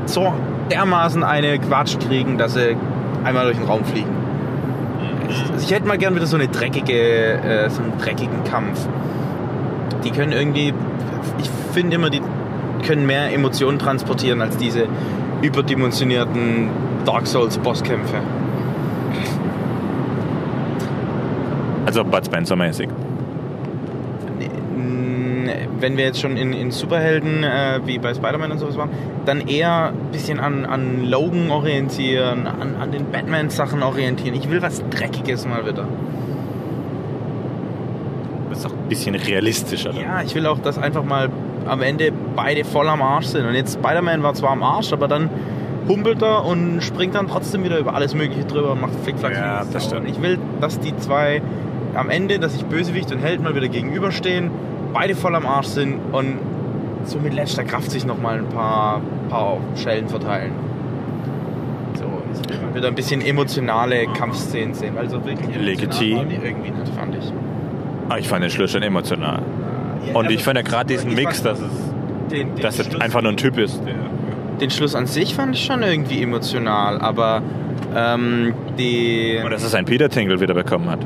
so 0.06 0.32
dermaßen 0.70 1.22
eine 1.22 1.58
Quatsch 1.58 1.99
kriegen, 1.99 2.38
dass 2.38 2.54
sie 2.54 2.76
einmal 3.25 3.44
durch 3.44 3.58
den 3.58 3.66
Raum 3.66 3.84
fliegen. 3.84 4.10
Ich, 5.28 5.64
ich 5.64 5.70
hätte 5.70 5.87
mal 5.87 5.99
gern 5.99 6.14
wieder 6.14 6.26
so 6.26 6.37
eine 6.37 6.49
dreckige, 6.49 6.92
äh, 6.94 7.70
so 7.70 7.82
einen 7.82 7.99
dreckigen 7.99 8.44
Kampf. 8.44 8.88
Die 10.04 10.10
können 10.10 10.32
irgendwie, 10.32 10.72
ich 11.38 11.50
finde 11.72 11.96
immer, 11.96 12.10
die 12.10 12.22
können 12.87 13.06
mehr 13.06 13.32
Emotionen 13.32 13.78
transportieren 13.78 14.40
als 14.40 14.56
diese 14.56 14.87
überdimensionierten 15.42 16.68
Dark 17.04 17.26
Souls 17.26 17.58
Bosskämpfe. 17.58 18.16
Also 21.90 22.04
Bud 22.04 22.25
Spencer 22.25 22.54
mäßig. 22.54 22.88
Wenn 25.80 25.97
wir 25.97 26.04
jetzt 26.04 26.20
schon 26.20 26.37
in, 26.37 26.52
in 26.52 26.70
Superhelden 26.70 27.42
äh, 27.42 27.80
wie 27.85 27.99
bei 27.99 28.14
Spider-Man 28.14 28.52
und 28.52 28.59
sowas 28.59 28.76
waren, 28.76 28.90
dann 29.25 29.40
eher 29.40 29.88
ein 29.88 30.12
bisschen 30.12 30.38
an, 30.38 30.66
an 30.66 31.04
Logan 31.11 31.50
orientieren, 31.50 32.47
an, 32.47 32.76
an 32.80 32.92
den 32.92 33.11
Batman-Sachen 33.11 33.82
orientieren. 33.82 34.37
Ich 34.37 34.49
will 34.49 34.62
was 34.62 34.88
Dreckiges 34.88 35.49
mal 35.49 35.66
wieder. 35.66 35.88
Das 38.50 38.61
ist 38.61 38.66
auch 38.66 38.73
ein 38.73 38.88
bisschen 38.88 39.16
realistischer. 39.16 39.92
dann. 39.92 40.00
Ja, 40.00 40.23
ich 40.23 40.32
will 40.37 40.47
auch, 40.47 40.61
dass 40.61 40.78
einfach 40.78 41.02
mal 41.02 41.28
am 41.66 41.82
Ende 41.82 42.12
beide 42.37 42.62
voll 42.64 42.88
am 42.88 43.02
Arsch 43.02 43.26
sind. 43.26 43.47
Und 43.47 43.54
jetzt 43.54 43.75
Spider-Man 43.75 44.23
war 44.23 44.35
zwar 44.35 44.50
am 44.50 44.62
Arsch, 44.62 44.92
aber 44.92 45.09
dann 45.09 45.28
humpelt 45.88 46.23
er 46.23 46.44
und 46.44 46.82
springt 46.82 47.16
dann 47.16 47.26
trotzdem 47.26 47.64
wieder 47.64 47.78
über 47.78 47.94
alles 47.94 48.14
Mögliche 48.14 48.44
drüber 48.44 48.73
und 48.73 48.80
macht 48.80 48.92
Flickflacks. 49.02 49.37
Ja, 49.37 49.64
das 49.73 49.87
stimmt. 49.87 50.09
Ich 50.09 50.23
will, 50.23 50.38
dass 50.61 50.78
die 50.78 50.97
zwei 50.99 51.42
am 52.00 52.11
Ende, 52.11 52.38
dass 52.38 52.52
sich 52.54 52.64
Bösewicht 52.64 53.12
und 53.12 53.19
Held 53.21 53.42
mal 53.42 53.54
wieder 53.54 53.69
gegenüberstehen, 53.69 54.50
beide 54.92 55.14
voll 55.14 55.35
am 55.35 55.47
Arsch 55.47 55.69
sind 55.69 55.99
und 56.12 56.38
so 57.04 57.19
mit 57.19 57.33
letzter 57.35 57.64
Kraft 57.64 57.90
sich 57.90 58.04
nochmal 58.04 58.38
ein 58.38 58.49
paar, 58.49 59.00
paar 59.28 59.59
Schellen 59.76 60.09
verteilen. 60.09 60.52
So, 61.95 62.04
ich 62.33 62.49
will 62.50 62.66
mal 62.66 62.75
wieder 62.75 62.88
ein 62.88 62.95
bisschen 62.95 63.21
emotionale 63.23 64.07
Kampfszenen 64.16 64.75
sehen, 64.75 64.95
weil 64.97 65.09
so 65.09 65.25
wirklich 65.25 65.57
Legitim. 65.57 66.16
waren 66.19 66.28
die 66.28 66.35
irgendwie 66.37 66.71
nicht, 66.71 66.95
fand 66.95 67.14
ich. 67.16 67.33
Ah, 68.09 68.19
ich 68.19 68.28
fand 68.28 68.42
den 68.42 68.50
Schluss 68.50 68.73
schon 68.73 68.83
emotional. 68.83 69.40
Ja, 70.07 70.14
Und 70.14 70.26
also, 70.26 70.30
ich 70.37 70.42
fand 70.42 70.57
ja 70.57 70.62
gerade 70.62 70.87
diesen 70.92 71.14
Mix, 71.14 71.42
dass 71.42 71.61
es, 71.61 71.71
den, 72.30 72.54
den 72.54 72.62
dass 72.62 72.76
Schluss- 72.76 73.00
einfach 73.00 73.23
nur 73.23 73.33
ein 73.33 73.37
Typ 73.37 73.57
ist. 73.59 73.80
Den 74.61 74.71
Schluss 74.71 74.95
an 74.95 75.07
sich 75.07 75.35
fand 75.35 75.54
ich 75.54 75.64
schon 75.64 75.83
irgendwie 75.83 76.23
emotional, 76.23 76.99
aber 77.00 77.42
ähm, 77.97 78.52
die, 78.78 79.38
Und 79.42 79.50
dass 79.52 79.62
es 79.64 79.75
ein 79.75 79.85
Peter 79.87 80.09
Tingle 80.11 80.40
wieder 80.40 80.54
bekommen 80.54 80.90
hat. 80.90 81.00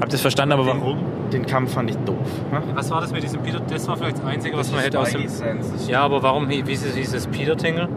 Habt 0.00 0.12
ihr 0.12 0.16
es 0.16 0.20
verstanden, 0.20 0.52
aber 0.52 0.66
warum? 0.66 0.98
den 1.32 1.44
Kampf 1.44 1.74
fand 1.74 1.90
ich 1.90 1.96
doof. 1.98 2.16
ne? 2.52 2.62
Was 2.74 2.90
war 2.90 3.00
das 3.00 3.12
mit 3.12 3.22
diesem 3.22 3.40
Peter? 3.42 3.60
Das 3.68 3.86
war 3.88 3.96
vielleicht 3.96 4.18
das 4.18 4.24
Einzige, 4.24 4.56
was 4.56 4.70
man 4.72 4.80
hätte 4.80 4.98
aus 5.00 5.10
dem. 5.10 5.26
Sense. 5.28 5.90
Ja, 5.90 6.02
aber 6.02 6.22
warum 6.22 6.48
wie 6.48 6.62
hieß 6.62 6.86
es- 6.86 6.94
hieß 6.96 7.14
es 7.14 7.26
Peter 7.26 7.56
Tingle? 7.56 7.88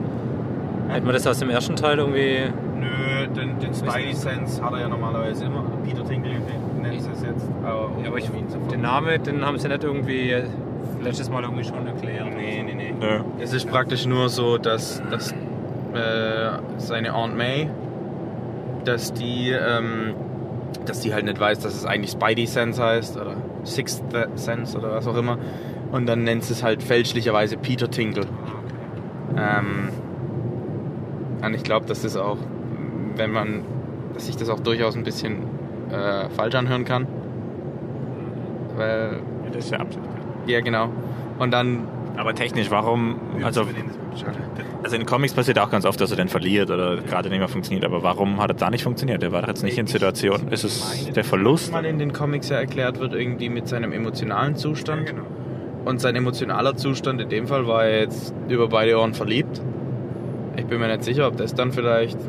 Hätte 0.89 1.05
man 1.05 1.13
das 1.13 1.25
aus 1.27 1.39
dem 1.39 1.49
ersten 1.49 1.75
Teil 1.75 1.99
irgendwie. 1.99 2.39
Nö, 2.79 3.27
den, 3.35 3.59
den 3.59 3.73
Spidey 3.73 4.13
Sense 4.13 4.61
hat 4.63 4.73
er 4.73 4.81
ja 4.81 4.89
normalerweise 4.89 5.45
immer. 5.45 5.63
Peter 5.85 6.03
Tingle 6.03 6.31
nennt 6.81 7.01
sie 7.01 7.09
es 7.11 7.21
jetzt. 7.21 7.47
Aber, 7.63 7.89
Ja, 8.01 8.07
aber 8.09 8.17
ich, 8.17 8.29
den 8.71 8.81
Namen, 8.81 9.23
den 9.23 9.45
haben 9.45 9.57
sie 9.59 9.67
nicht 9.69 9.83
irgendwie 9.83 10.31
äh, 10.31 10.43
letztes 11.01 11.29
Mal 11.29 11.43
irgendwie 11.43 11.63
schon 11.63 11.85
erklärt. 11.87 12.27
Nee, 12.35 12.63
nee, 12.65 12.73
nee. 12.73 12.93
Ja. 12.99 13.23
Es 13.39 13.53
ist 13.53 13.69
praktisch 13.69 14.05
nur 14.05 14.27
so, 14.29 14.57
dass, 14.57 15.01
dass 15.11 15.31
äh, 15.31 15.35
seine 16.77 17.13
Aunt 17.13 17.37
May, 17.37 17.69
dass 18.83 19.13
die, 19.13 19.51
ähm, 19.51 20.13
dass 20.85 21.01
die 21.01 21.13
halt 21.13 21.25
nicht 21.25 21.39
weiß, 21.39 21.59
dass 21.59 21.75
es 21.75 21.85
eigentlich 21.85 22.11
Spidey 22.11 22.45
Sense 22.47 22.81
heißt 22.83 23.17
oder 23.17 23.35
Sixth 23.63 24.03
Sense 24.35 24.77
oder 24.77 24.93
was 24.95 25.07
auch 25.07 25.15
immer. 25.17 25.37
Und 25.91 26.05
dann 26.07 26.23
nennt 26.23 26.43
sie 26.43 26.53
es 26.53 26.63
halt 26.63 26.81
fälschlicherweise 26.83 27.57
Peter 27.57 27.89
Tingle. 27.89 28.25
Ähm, 29.37 29.89
und 31.43 31.53
ich 31.53 31.63
glaube, 31.63 31.85
dass 31.85 32.01
das 32.01 32.15
auch, 32.17 32.37
wenn 33.15 33.31
man, 33.31 33.63
dass 34.13 34.27
sich 34.27 34.37
das 34.37 34.49
auch 34.49 34.59
durchaus 34.59 34.95
ein 34.95 35.03
bisschen 35.03 35.43
äh, 35.91 36.29
falsch 36.29 36.55
anhören 36.55 36.85
kann. 36.85 37.07
Weil, 38.75 39.19
Ja, 39.45 39.49
das 39.51 39.65
ist 39.65 39.71
ja 39.71 39.79
Absicht. 39.79 40.03
ja 40.47 40.61
genau. 40.61 40.89
Und 41.39 41.51
dann 41.51 41.87
Aber 42.21 42.35
technisch, 42.35 42.69
warum? 42.69 43.19
Also, 43.43 43.65
also 44.83 44.95
in 44.95 45.07
Comics 45.07 45.33
passiert 45.33 45.57
auch 45.57 45.71
ganz 45.71 45.85
oft, 45.85 45.99
dass 45.99 46.11
er 46.11 46.17
den 46.17 46.27
verliert 46.27 46.69
oder 46.69 46.97
gerade 46.97 47.29
nicht 47.29 47.39
mehr 47.39 47.47
funktioniert. 47.47 47.83
Aber 47.83 48.03
warum 48.03 48.39
hat 48.39 48.51
er 48.51 48.53
da 48.53 48.69
nicht 48.69 48.83
funktioniert? 48.83 49.23
Der 49.23 49.31
war 49.31 49.41
doch 49.41 49.47
jetzt 49.47 49.63
nicht 49.63 49.79
in 49.79 49.87
Situation. 49.87 50.47
Ist 50.49 50.63
es 50.63 51.09
der 51.15 51.23
Verlust? 51.23 51.71
mal 51.71 51.83
in 51.83 51.97
den 51.97 52.13
Comics 52.13 52.49
ja 52.49 52.57
erklärt 52.57 52.99
wird, 52.99 53.15
irgendwie 53.15 53.49
mit 53.49 53.67
seinem 53.67 53.91
emotionalen 53.91 54.55
Zustand. 54.55 55.07
genau. 55.07 55.23
Und 55.83 55.99
sein 55.99 56.15
emotionaler 56.15 56.75
Zustand 56.75 57.19
in 57.21 57.29
dem 57.29 57.47
Fall 57.47 57.65
war 57.65 57.85
er 57.85 58.01
jetzt 58.01 58.35
über 58.49 58.67
beide 58.67 58.99
Ohren 58.99 59.15
verliebt. 59.15 59.59
Ich 60.57 60.67
bin 60.67 60.79
mir 60.79 60.89
nicht 60.89 61.03
sicher, 61.03 61.27
ob 61.27 61.37
das 61.37 61.55
dann 61.55 61.71
vielleicht 61.71 62.19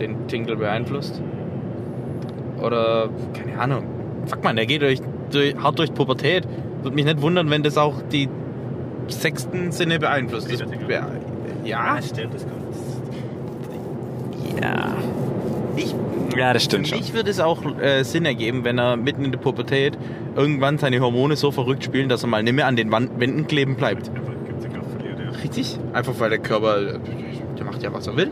den 0.00 0.26
Tingle 0.26 0.56
beeinflusst. 0.56 1.20
Oder, 2.62 3.10
keine 3.34 3.60
Ahnung. 3.60 3.84
Fuck 4.24 4.42
man, 4.42 4.56
der 4.56 4.64
geht 4.64 4.80
durch, 4.80 5.00
durch, 5.30 5.54
hart 5.56 5.78
durch 5.78 5.92
Pubertät. 5.92 6.48
Würde 6.80 6.94
mich 6.94 7.04
nicht 7.04 7.20
wundern, 7.20 7.50
wenn 7.50 7.62
das 7.62 7.76
auch 7.76 8.00
die 8.10 8.30
sechsten 9.08 9.72
Sinne 9.72 9.98
beeinflusst. 9.98 10.50
Das, 10.52 10.60
ja, 10.88 11.06
ja, 11.64 12.02
stimmt. 12.02 12.34
Das 12.34 12.46
ja. 14.60 14.96
ich, 15.76 15.94
ja, 16.36 16.52
das 16.52 16.64
stimmt 16.64 16.88
schon. 16.88 16.98
mich 16.98 17.14
würde 17.14 17.30
es 17.30 17.40
auch 17.40 17.62
äh, 17.80 18.02
Sinn 18.04 18.24
ergeben, 18.24 18.64
wenn 18.64 18.78
er 18.78 18.96
mitten 18.96 19.24
in 19.24 19.32
der 19.32 19.38
Pubertät 19.38 19.98
irgendwann 20.36 20.78
seine 20.78 21.00
Hormone 21.00 21.36
so 21.36 21.50
verrückt 21.50 21.84
spielen, 21.84 22.08
dass 22.08 22.22
er 22.22 22.28
mal 22.28 22.42
nicht 22.42 22.54
mehr 22.54 22.66
an 22.66 22.76
den 22.76 22.90
Wand 22.90 23.18
Wänden 23.18 23.46
kleben 23.46 23.76
bleibt. 23.76 24.10
Richtig? 25.42 25.78
Einfach 25.92 26.14
weil 26.18 26.30
der 26.30 26.38
Körper, 26.38 26.78
äh, 26.80 26.98
der 27.58 27.64
macht 27.64 27.82
ja, 27.82 27.92
was 27.92 28.06
er 28.06 28.16
will. 28.16 28.30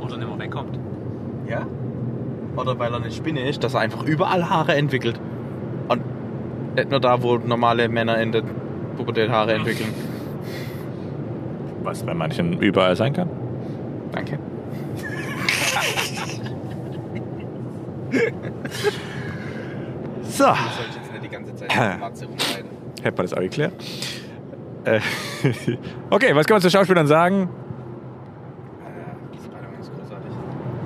Oder 0.00 0.16
nicht 0.16 0.28
mehr 0.28 0.38
wegkommt. 0.38 0.78
Ja. 1.48 1.66
Oder 2.56 2.78
weil 2.78 2.92
er 2.92 2.96
eine 2.96 3.10
Spinne 3.10 3.48
ist, 3.48 3.64
dass 3.64 3.74
er 3.74 3.80
einfach 3.80 4.04
überall 4.04 4.48
Haare 4.48 4.74
entwickelt. 4.74 5.18
Und 5.88 6.02
nicht 6.76 6.90
nur 6.90 7.00
da, 7.00 7.22
wo 7.22 7.36
normale 7.38 7.88
Männer 7.88 8.20
in 8.20 8.32
der 8.32 8.42
Pubertät 8.96 9.30
Haare 9.30 9.54
entwickeln. 9.54 9.92
Was 11.82 12.02
bei 12.02 12.14
manchen 12.14 12.60
überall 12.60 12.96
sein 12.96 13.12
kann. 13.12 13.28
Danke. 14.12 14.38
So, 20.22 20.46
hätte 23.02 23.16
man 23.16 23.26
das 23.26 23.34
auch 23.34 23.40
geklärt. 23.40 23.72
Äh, 24.84 25.00
okay, 26.10 26.34
was 26.34 26.46
kann 26.46 26.56
man 26.56 26.62
zu 26.62 26.70
Schauspielern 26.70 27.06
sagen? 27.06 27.48
Spider-Man 29.32 29.80
ist 29.80 29.90
großartig. 29.92 30.30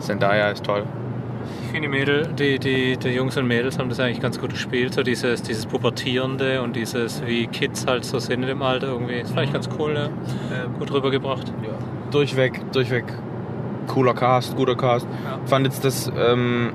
Zendaya 0.01 0.51
ist 0.51 0.65
toll. 0.65 0.85
Ich 1.69 1.73
finde, 1.73 1.91
die, 1.91 1.99
Mädel, 1.99 2.27
die, 2.29 2.59
die, 2.59 2.97
die 2.97 3.11
Jungs 3.11 3.37
und 3.37 3.47
Mädels 3.47 3.79
haben 3.79 3.91
das 3.91 4.01
eigentlich 4.01 4.23
ganz 4.23 4.41
gut 4.41 4.49
gespielt. 4.49 4.95
So 4.95 5.03
dieses, 5.03 5.43
dieses 5.43 5.67
Pubertierende 5.67 6.63
und 6.63 6.75
dieses, 6.75 7.25
wie 7.27 7.47
Kids 7.47 7.87
halt 7.87 8.07
so 8.07 8.19
sind 8.19 8.41
in 8.41 8.49
dem 8.49 8.63
Alter 8.63 8.87
irgendwie. 8.87 9.21
Das 9.21 9.33
fand 9.33 9.49
ich 9.49 9.53
ganz 9.53 9.69
cool, 9.79 9.93
ja. 9.95 10.07
Ähm, 10.07 10.79
gut 10.79 10.91
rübergebracht. 10.91 11.53
ja. 11.63 11.69
Durchweg, 12.11 12.73
durchweg 12.73 13.05
cooler 13.87 14.15
Cast, 14.15 14.57
guter 14.57 14.77
Cast. 14.77 15.07
Ja. 15.27 15.41
Fand 15.45 15.67
jetzt 15.67 15.85
das 15.85 16.11
ähm, 16.17 16.73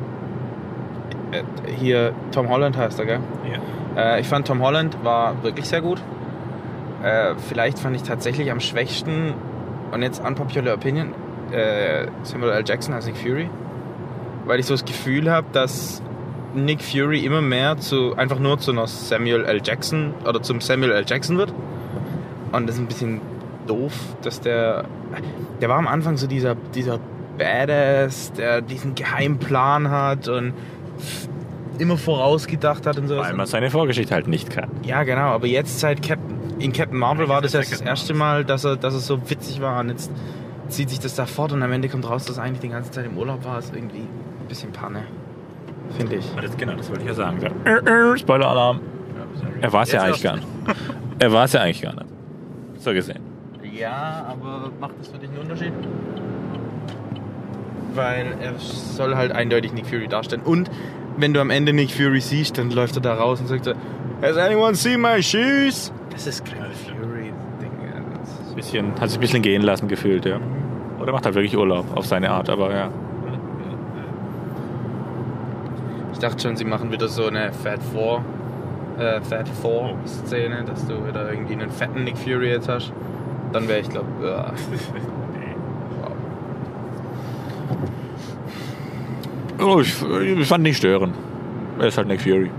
äh, 1.32 1.42
hier 1.80 2.14
Tom 2.32 2.50
Holland 2.50 2.78
heißt 2.78 3.00
er, 3.00 3.06
gell? 3.08 3.20
Ja. 3.96 4.18
Äh, 4.18 4.22
ich 4.22 4.28
fand 4.28 4.46
Tom 4.46 4.62
Holland 4.62 5.04
war 5.04 5.42
wirklich 5.42 5.68
sehr 5.68 5.82
gut. 5.82 6.00
Äh, 7.02 7.34
vielleicht 7.50 7.80
fand 7.80 7.96
ich 7.96 8.04
tatsächlich 8.04 8.52
am 8.52 8.60
schwächsten 8.60 9.34
und 9.92 10.04
jetzt 10.04 10.24
unpopular 10.24 10.76
opinion 10.76 11.16
äh, 11.52 12.06
Samuel 12.22 12.52
L. 12.52 12.64
Jackson 12.64 12.94
als 12.94 13.08
Nick 13.08 13.18
Fury, 13.18 13.50
weil 14.46 14.60
ich 14.60 14.66
so 14.66 14.74
das 14.74 14.86
Gefühl 14.86 15.32
habe, 15.32 15.48
dass 15.52 16.02
Nick 16.56 16.82
Fury 16.84 17.26
immer 17.26 17.42
mehr 17.42 17.78
zu 17.78 18.16
einfach 18.16 18.40
nur 18.40 18.60
zu 18.60 18.72
einer 18.72 18.88
Samuel 18.88 19.46
L. 19.46 19.62
Jackson 19.64 20.14
oder 20.28 20.42
zum 20.42 20.62
Samuel 20.62 20.92
L. 20.92 21.06
Jackson 21.08 21.38
wird 21.38 21.54
und 22.52 22.68
das 22.68 22.76
ist 22.76 22.82
ein 22.82 22.88
bisschen 22.88 23.22
doof, 23.68 23.94
dass 24.22 24.42
der 24.42 24.86
der 25.62 25.70
war 25.70 25.78
am 25.78 25.88
Anfang 25.88 26.18
so 26.18 26.28
dieser 26.28 26.56
dieser 26.76 27.00
Badass, 27.38 28.32
der 28.34 28.62
diesen 28.62 28.96
Geheimplan 28.96 29.90
hat 29.90 30.28
und 30.28 30.54
immer 31.80 31.98
vorausgedacht 31.98 32.86
hat 32.86 32.98
und 32.98 33.08
so. 33.08 33.18
Weil 33.18 33.34
man 33.34 33.48
seine 33.48 33.72
Vorgeschichte 33.72 34.14
halt 34.14 34.28
nicht 34.28 34.50
kann. 34.52 34.70
Ja, 34.84 35.04
genau, 35.04 35.30
aber 35.30 35.48
jetzt 35.48 35.80
seit 35.80 36.04
Captain, 36.04 36.38
in 36.60 36.72
Captain 36.72 36.98
Marvel 36.98 37.28
war 37.28 37.42
das 37.42 37.54
erst 37.54 37.72
das 37.72 37.82
erste 37.82 38.14
Mal, 38.14 38.46
dass 38.46 38.64
er, 38.64 38.76
dass 38.76 38.94
er 38.94 39.00
so 39.00 39.30
witzig 39.30 39.62
war 39.62 39.80
und 39.80 39.90
jetzt 39.90 40.12
zieht 40.74 40.90
sich 40.90 41.00
das 41.00 41.16
da 41.16 41.26
fort 41.26 41.52
und 41.52 41.64
am 41.64 41.72
Ende 41.72 41.90
kommt 41.90 42.10
raus, 42.10 42.26
dass 42.26 42.38
er 42.38 42.44
eigentlich 42.44 42.62
die 42.62 42.70
ganze 42.70 42.92
Zeit 42.92 43.06
im 43.06 43.18
Urlaub 43.18 43.46
war. 43.46 43.60
Ist 43.60 43.74
irgendwie 43.74 44.00
ein 44.00 44.48
bisschen 44.48 44.72
Panne, 44.72 45.04
finde 45.98 46.16
ich. 46.16 46.26
Das, 46.42 46.58
genau, 46.58 46.74
das 46.74 46.90
wollte 46.90 47.02
ich 47.02 47.08
ja 47.08 47.14
sagen. 47.14 47.40
Äh, 47.66 47.72
äh, 47.72 48.18
Spoiler-Alarm. 48.18 48.80
Er 49.62 49.72
war 49.72 49.84
es 49.84 49.92
ja 49.92 50.02
eigentlich 50.02 50.24
gar 50.24 50.36
nicht. 50.36 50.48
Er 51.20 51.32
war 51.32 51.46
es 51.46 51.54
ja 51.54 51.62
eigentlich 51.62 51.82
gar 51.82 51.94
nicht. 51.94 52.06
So 52.80 52.92
gesehen. 52.92 53.20
Ja, 53.74 54.26
aber 54.28 54.72
macht 54.80 54.94
das 55.00 55.08
für 55.08 55.18
dich 55.18 55.30
einen 55.30 55.40
Unterschied? 55.40 55.72
Weil 57.96 58.36
er 58.42 58.54
soll 58.58 59.16
halt 59.16 59.32
eindeutig 59.32 59.74
Nick 59.74 59.88
Fury 59.88 60.08
darstellen. 60.08 60.42
Und 60.44 60.70
wenn 61.18 61.34
du 61.34 61.40
am 61.40 61.50
Ende 61.50 61.74
Nick 61.74 61.92
Fury 61.92 62.20
siehst, 62.20 62.58
dann 62.58 62.72
läuft 62.72 62.96
er 62.96 63.02
da 63.02 63.14
raus 63.14 63.40
und 63.40 63.48
sagt 63.48 63.66
so, 63.66 63.74
Has 64.22 64.38
anyone 64.38 64.76
seen 64.76 65.02
my 65.02 65.22
shoes? 65.22 65.92
Das 66.12 66.28
ist 66.28 66.46
kein 66.46 66.72
Fury-Ding. 66.72 68.56
Bisschen, 68.56 69.00
hat 69.00 69.10
sich 69.10 69.18
ein 69.18 69.22
bisschen 69.22 69.42
gehen 69.42 69.62
lassen 69.62 69.88
gefühlt, 69.88 70.26
ja. 70.26 70.40
Oder 71.04 71.12
macht 71.12 71.26
halt 71.26 71.36
wirklich 71.36 71.56
Urlaub 71.58 71.86
auf 71.96 72.06
seine 72.06 72.32
Art, 72.32 72.50
aber 72.50 72.74
ja. 72.74 72.90
Ich 76.14 76.20
dachte 76.20 76.42
schon, 76.42 76.56
sie 76.56 76.64
machen 76.66 76.92
wieder 76.92 77.10
so 77.10 77.26
eine 77.28 77.52
Fat 77.52 77.84
Four, 77.84 78.24
äh, 78.98 79.20
Fat 79.22 79.50
Four 79.50 79.96
Szene, 80.06 80.64
dass 80.66 80.88
du 80.88 81.06
wieder 81.06 81.30
irgendwie 81.32 81.54
einen 81.54 81.70
fetten 81.70 82.06
Nick 82.06 82.18
Fury 82.18 82.50
jetzt 82.50 82.70
hast. 82.70 82.94
Dann 83.52 83.68
wäre 83.68 83.82
ich 83.82 83.90
glaube, 83.90 84.08
ja. 84.24 84.54
Oh, 89.60 89.80
ich, 89.80 89.94
ich 90.40 90.48
fand 90.48 90.64
nicht 90.64 90.78
stören. 90.78 91.14
Er 91.80 91.88
ist 91.88 91.98
halt 91.98 92.08
Nick 92.08 92.22
Fury. 92.22 92.50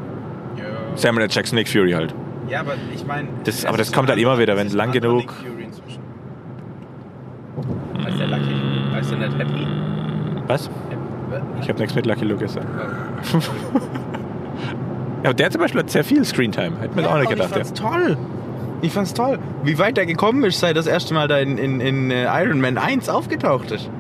ja. 0.56 0.64
Samuel. 0.96 1.28
Jackson, 1.30 1.56
Nick 1.56 1.68
Fury 1.68 1.92
halt. 1.92 2.14
Ja, 2.48 2.60
aber 2.60 2.74
ich 2.94 3.04
meine. 3.06 3.28
Das- 3.44 3.64
aber 3.64 3.76
das 3.78 3.92
kommt 3.92 4.08
halt 4.08 4.18
immer 4.18 4.38
wieder, 4.38 4.56
wenn 4.56 4.66
es 4.68 4.72
lang 4.72 4.92
genug- 4.92 5.18
Nick 5.18 5.32
Fury 5.32 5.64
inzwischen. 5.64 6.02
Heißt 8.04 8.18
der 8.20 8.26
Heißt 9.04 9.12
der 9.12 9.28
nicht 9.28 9.38
Happy? 9.38 9.66
Was? 10.46 10.70
Ich 11.60 11.68
habe 11.68 11.78
nichts 11.78 11.94
mit 11.94 12.06
Lucky 12.06 12.24
Luke 12.24 12.44
gesagt. 12.44 12.66
Ja, 12.76 13.38
aber 15.24 15.34
der 15.34 15.46
hat 15.46 15.52
zum 15.52 15.60
Beispiel 15.60 15.80
hat 15.80 15.90
sehr 15.90 16.04
viel 16.04 16.24
Screentime. 16.24 16.78
Hätte 16.80 16.96
man 16.96 17.06
auch 17.06 17.18
nicht 17.18 17.30
gedacht. 17.30 17.50
Ich 17.50 17.54
fand's 17.54 17.72
toll. 17.72 18.16
Ich 18.82 18.92
fand's 18.92 19.14
toll. 19.14 19.38
Wie 19.62 19.78
weit 19.78 19.98
er 19.98 20.06
gekommen 20.06 20.44
ist, 20.44 20.60
seit 20.60 20.76
das 20.76 20.86
erste 20.86 21.14
Mal 21.14 21.28
da 21.28 21.38
in, 21.38 21.58
in, 21.58 21.80
in 21.80 22.10
äh, 22.10 22.24
Iron 22.42 22.60
Man 22.60 22.78
1 22.78 23.08
aufgetaucht 23.08 23.70
ist. 23.72 23.90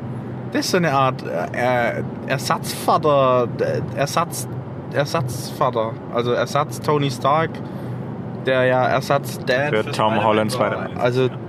Das 0.52 0.66
ist 0.66 0.70
so 0.70 0.76
eine 0.76 0.92
Art 0.92 1.24
äh, 1.26 2.02
Ersatzvater, 2.26 3.48
äh, 3.58 3.80
Ersatz, 3.98 4.46
Ersatzvater, 4.92 5.92
also 6.14 6.32
Ersatz 6.32 6.80
Tony 6.80 7.10
Stark, 7.10 7.50
der 8.46 8.64
ja 8.64 8.86
Ersatz 8.86 9.40
Dad 9.44 9.70
Für 9.74 9.90
Tom 9.90 10.22
Holland 10.22 10.56
war. 10.58 10.72
Spider-Man. 10.72 10.98
Also 10.98 11.28
das 11.28 11.36
ist 11.36 11.43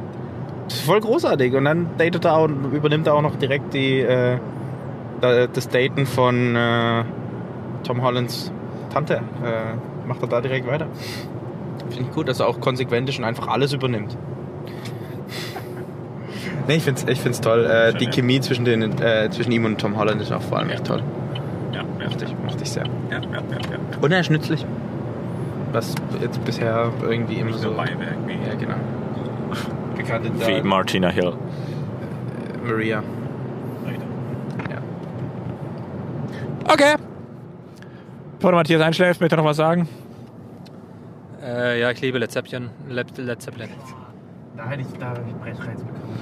voll 0.69 0.99
großartig 0.99 1.54
und 1.56 1.65
dann 1.65 1.88
datet 1.97 2.25
er 2.25 2.38
auch, 2.38 2.47
übernimmt 2.71 3.08
er 3.08 3.13
auch 3.15 3.21
noch 3.21 3.36
direkt 3.36 3.73
die, 3.73 3.99
äh, 4.01 4.38
da- 5.21 5.47
das 5.47 5.67
Daten 5.69 6.06
von 6.06 6.56
äh, 6.56 7.04
Tom 7.84 8.01
Hollands 8.01 8.51
Tante. 8.93 9.15
Äh, 9.43 10.08
macht 10.08 10.21
er 10.21 10.28
da 10.28 10.41
direkt 10.41 10.67
weiter. 10.67 10.88
Finde 11.89 12.04
ich 12.10 12.12
gut, 12.15 12.28
dass 12.28 12.39
er 12.39 12.47
auch 12.47 12.60
konsequent 12.60 13.10
ist 13.10 13.19
und 13.19 13.25
einfach 13.25 13.47
alles 13.47 13.73
übernimmt. 13.73 14.17
Nee, 16.67 16.75
ich 16.78 16.84
find's, 16.84 17.06
ich 17.08 17.19
find's 17.21 17.41
toll. 17.41 17.65
Äh, 17.65 17.93
die 17.93 18.06
ja. 18.06 18.12
Chemie 18.12 18.39
zwischen, 18.39 18.65
den, 18.65 18.82
äh, 18.99 19.30
zwischen 19.30 19.51
ihm 19.51 19.65
und 19.65 19.80
Tom 19.80 19.97
Holland 19.97 20.21
ist 20.21 20.32
auch 20.32 20.41
vor 20.41 20.58
allem 20.58 20.69
echt 20.69 20.86
toll. 20.86 21.04
Ja, 21.73 21.82
ja, 21.99 22.06
Mochte 22.10 22.25
ich, 22.25 22.36
mochte 22.43 22.63
ich 22.63 22.71
sehr. 22.71 22.86
ja, 23.12 23.17
ja, 23.17 23.19
ja, 23.21 23.39
ja. 23.41 23.78
Und 24.01 24.12
er 24.12 24.19
ist 24.19 24.32
nützlich. 24.32 24.65
Was 25.71 25.93
jetzt 26.21 26.43
bisher 26.45 26.89
irgendwie 27.04 27.36
immer 27.36 27.54
so. 27.54 27.69
Beiwerk 27.71 27.97
wie, 28.25 28.34
Ja, 28.47 28.56
genau. 28.58 28.75
Bekannte 30.05 30.47
wie 30.47 30.61
Martina 30.61 31.09
Hill. 31.09 31.33
Maria. 32.63 33.03
Ja. 34.69 34.81
Okay. 36.71 36.95
Bevor 38.37 38.51
Matthias 38.51 38.81
einschläft, 38.81 39.21
möchte 39.21 39.35
er 39.35 39.37
noch 39.37 39.45
was 39.45 39.57
sagen? 39.57 39.87
Äh, 41.41 41.79
ja, 41.79 41.91
ich 41.91 42.01
liebe 42.01 42.17
Led 42.17 42.31
Zeppelin. 42.31 42.69
Led, 42.87 43.17
Led 43.17 43.41
Zeppelin. 43.41 43.69
Da 44.57 44.67
hätte 44.69 44.81
ich, 44.81 44.99
da 44.99 45.09
hab 45.09 45.27
ich 45.27 45.33
Brechreiz 45.35 45.79
bekommen. 45.79 46.19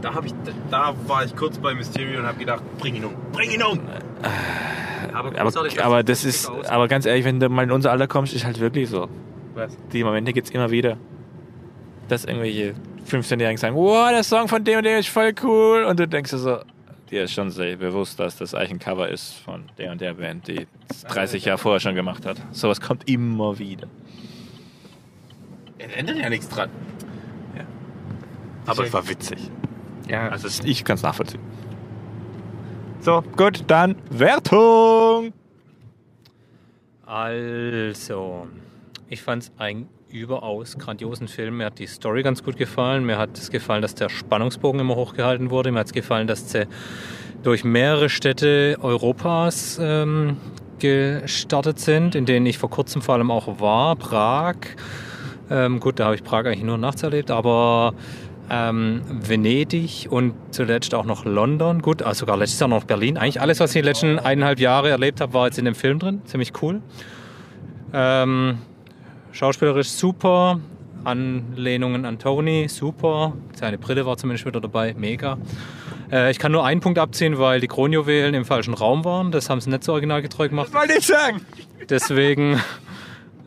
Da, 0.00 0.14
hab 0.14 0.24
ich, 0.24 0.32
da 0.70 0.94
war 1.06 1.24
ich 1.24 1.34
kurz 1.34 1.58
bei 1.58 1.74
Mysterio 1.74 2.20
und 2.20 2.26
habe 2.26 2.38
gedacht, 2.38 2.62
bring 2.78 2.96
ihn 2.96 3.04
um, 3.04 3.14
bring 3.32 3.50
ihn 3.50 3.62
um! 3.62 3.80
Aber, 5.12 5.38
Aber, 5.38 5.52
aber 5.82 6.02
das 6.02 6.24
ist, 6.24 6.50
aber 6.68 6.88
ganz 6.88 7.06
ehrlich, 7.06 7.24
wenn 7.24 7.40
du 7.40 7.48
mal 7.48 7.62
in 7.62 7.70
unser 7.70 7.92
Alter 7.92 8.06
kommst, 8.06 8.34
ist 8.34 8.44
halt 8.44 8.60
wirklich 8.60 8.90
so. 8.90 9.08
Was? 9.54 9.76
Die 9.92 10.04
Momente 10.04 10.34
gibt 10.34 10.48
es 10.48 10.54
immer 10.54 10.70
wieder. 10.70 10.98
Dass 12.08 12.24
irgendwelche 12.24 12.74
15-Jährigen 13.08 13.56
sagen, 13.56 13.74
wow, 13.74 14.10
der 14.10 14.22
Song 14.22 14.48
von 14.48 14.62
dem 14.62 14.78
und 14.78 14.84
dem 14.84 14.98
ist 14.98 15.08
voll 15.08 15.32
cool. 15.42 15.84
Und 15.84 15.98
du 15.98 16.06
denkst 16.06 16.30
dir 16.30 16.38
so, 16.38 16.58
dir 17.10 17.24
ist 17.24 17.32
schon 17.32 17.50
sehr 17.50 17.76
bewusst, 17.76 18.18
dass 18.20 18.36
das 18.36 18.54
eigentlich 18.54 18.72
ein 18.72 18.78
Cover 18.78 19.08
ist 19.08 19.34
von 19.34 19.64
der 19.78 19.92
und 19.92 20.00
der 20.00 20.14
Band, 20.14 20.46
die 20.48 20.66
es 20.88 21.02
30 21.02 21.44
Jahre 21.44 21.58
vorher 21.58 21.80
schon 21.80 21.94
gemacht 21.94 22.26
hat. 22.26 22.36
Sowas 22.52 22.80
kommt 22.80 23.08
immer 23.08 23.58
wieder. 23.58 23.88
Es 25.78 25.92
ändert 25.94 26.18
ja 26.18 26.28
nichts 26.28 26.48
dran. 26.48 26.70
Aber 28.66 28.84
es 28.84 28.92
war 28.92 29.08
witzig. 29.08 29.38
Ja, 30.08 30.28
Also 30.28 30.48
ich 30.64 30.84
kann 30.84 30.96
es 30.96 31.02
nachvollziehen. 31.02 31.40
So, 33.00 33.22
gut, 33.36 33.64
dann 33.68 33.96
Wertung. 34.10 35.32
Also, 37.04 38.48
ich 39.08 39.22
fand 39.22 39.44
es 39.44 39.52
einen 39.58 39.88
überaus 40.10 40.78
grandiosen 40.78 41.28
Film. 41.28 41.58
Mir 41.58 41.66
hat 41.66 41.78
die 41.78 41.86
Story 41.86 42.22
ganz 42.22 42.42
gut 42.42 42.56
gefallen. 42.56 43.04
Mir 43.04 43.18
hat 43.18 43.36
es 43.36 43.50
gefallen, 43.50 43.82
dass 43.82 43.94
der 43.94 44.08
Spannungsbogen 44.08 44.80
immer 44.80 44.96
hochgehalten 44.96 45.50
wurde. 45.50 45.72
Mir 45.72 45.80
hat 45.80 45.86
es 45.86 45.92
gefallen, 45.92 46.26
dass 46.26 46.50
sie 46.50 46.66
durch 47.42 47.64
mehrere 47.64 48.08
Städte 48.08 48.76
Europas 48.80 49.78
ähm, 49.80 50.36
gestartet 50.78 51.78
sind, 51.78 52.14
in 52.14 52.26
denen 52.26 52.46
ich 52.46 52.58
vor 52.58 52.70
kurzem 52.70 53.02
vor 53.02 53.14
allem 53.14 53.30
auch 53.30 53.60
war. 53.60 53.96
Prag. 53.96 54.56
Ähm, 55.50 55.80
gut, 55.80 55.98
da 56.00 56.06
habe 56.06 56.14
ich 56.14 56.24
Prag 56.24 56.46
eigentlich 56.46 56.64
nur 56.64 56.78
nachts 56.78 57.02
erlebt, 57.02 57.30
aber 57.30 57.94
ähm, 58.50 59.02
Venedig 59.08 60.06
und 60.10 60.34
zuletzt 60.50 60.94
auch 60.94 61.04
noch 61.04 61.24
London. 61.24 61.82
Gut, 61.82 62.02
also 62.02 62.20
sogar 62.20 62.36
letztes 62.36 62.60
Jahr 62.60 62.68
noch 62.68 62.84
Berlin. 62.84 63.16
Eigentlich 63.16 63.40
alles, 63.40 63.60
was 63.60 63.74
ich 63.74 63.82
die 63.82 63.86
letzten 63.86 64.18
eineinhalb 64.18 64.60
Jahre 64.60 64.90
erlebt 64.90 65.20
habe, 65.20 65.34
war 65.34 65.46
jetzt 65.46 65.58
in 65.58 65.64
dem 65.64 65.74
Film 65.74 65.98
drin. 65.98 66.22
Ziemlich 66.26 66.52
cool. 66.62 66.80
Ähm, 67.92 68.58
schauspielerisch 69.36 69.90
super. 69.90 70.60
Anlehnungen 71.04 72.04
an 72.04 72.18
Tony, 72.18 72.68
super. 72.68 73.34
Seine 73.54 73.78
Brille 73.78 74.04
war 74.06 74.16
zumindest 74.16 74.44
wieder 74.44 74.60
dabei, 74.60 74.94
mega. 74.98 75.38
Äh, 76.10 76.30
ich 76.32 76.38
kann 76.38 76.50
nur 76.50 76.64
einen 76.64 76.80
Punkt 76.80 76.98
abziehen, 76.98 77.38
weil 77.38 77.60
die 77.60 77.68
Kronjuwelen 77.68 78.34
im 78.34 78.44
falschen 78.44 78.74
Raum 78.74 79.04
waren. 79.04 79.30
Das 79.30 79.48
haben 79.48 79.60
sie 79.60 79.70
nicht 79.70 79.84
so 79.84 79.92
originalgetreu 79.92 80.48
gemacht. 80.48 80.74
wollte 80.74 80.94
ich 80.98 81.06
sagen. 81.06 81.42
Deswegen 81.88 82.60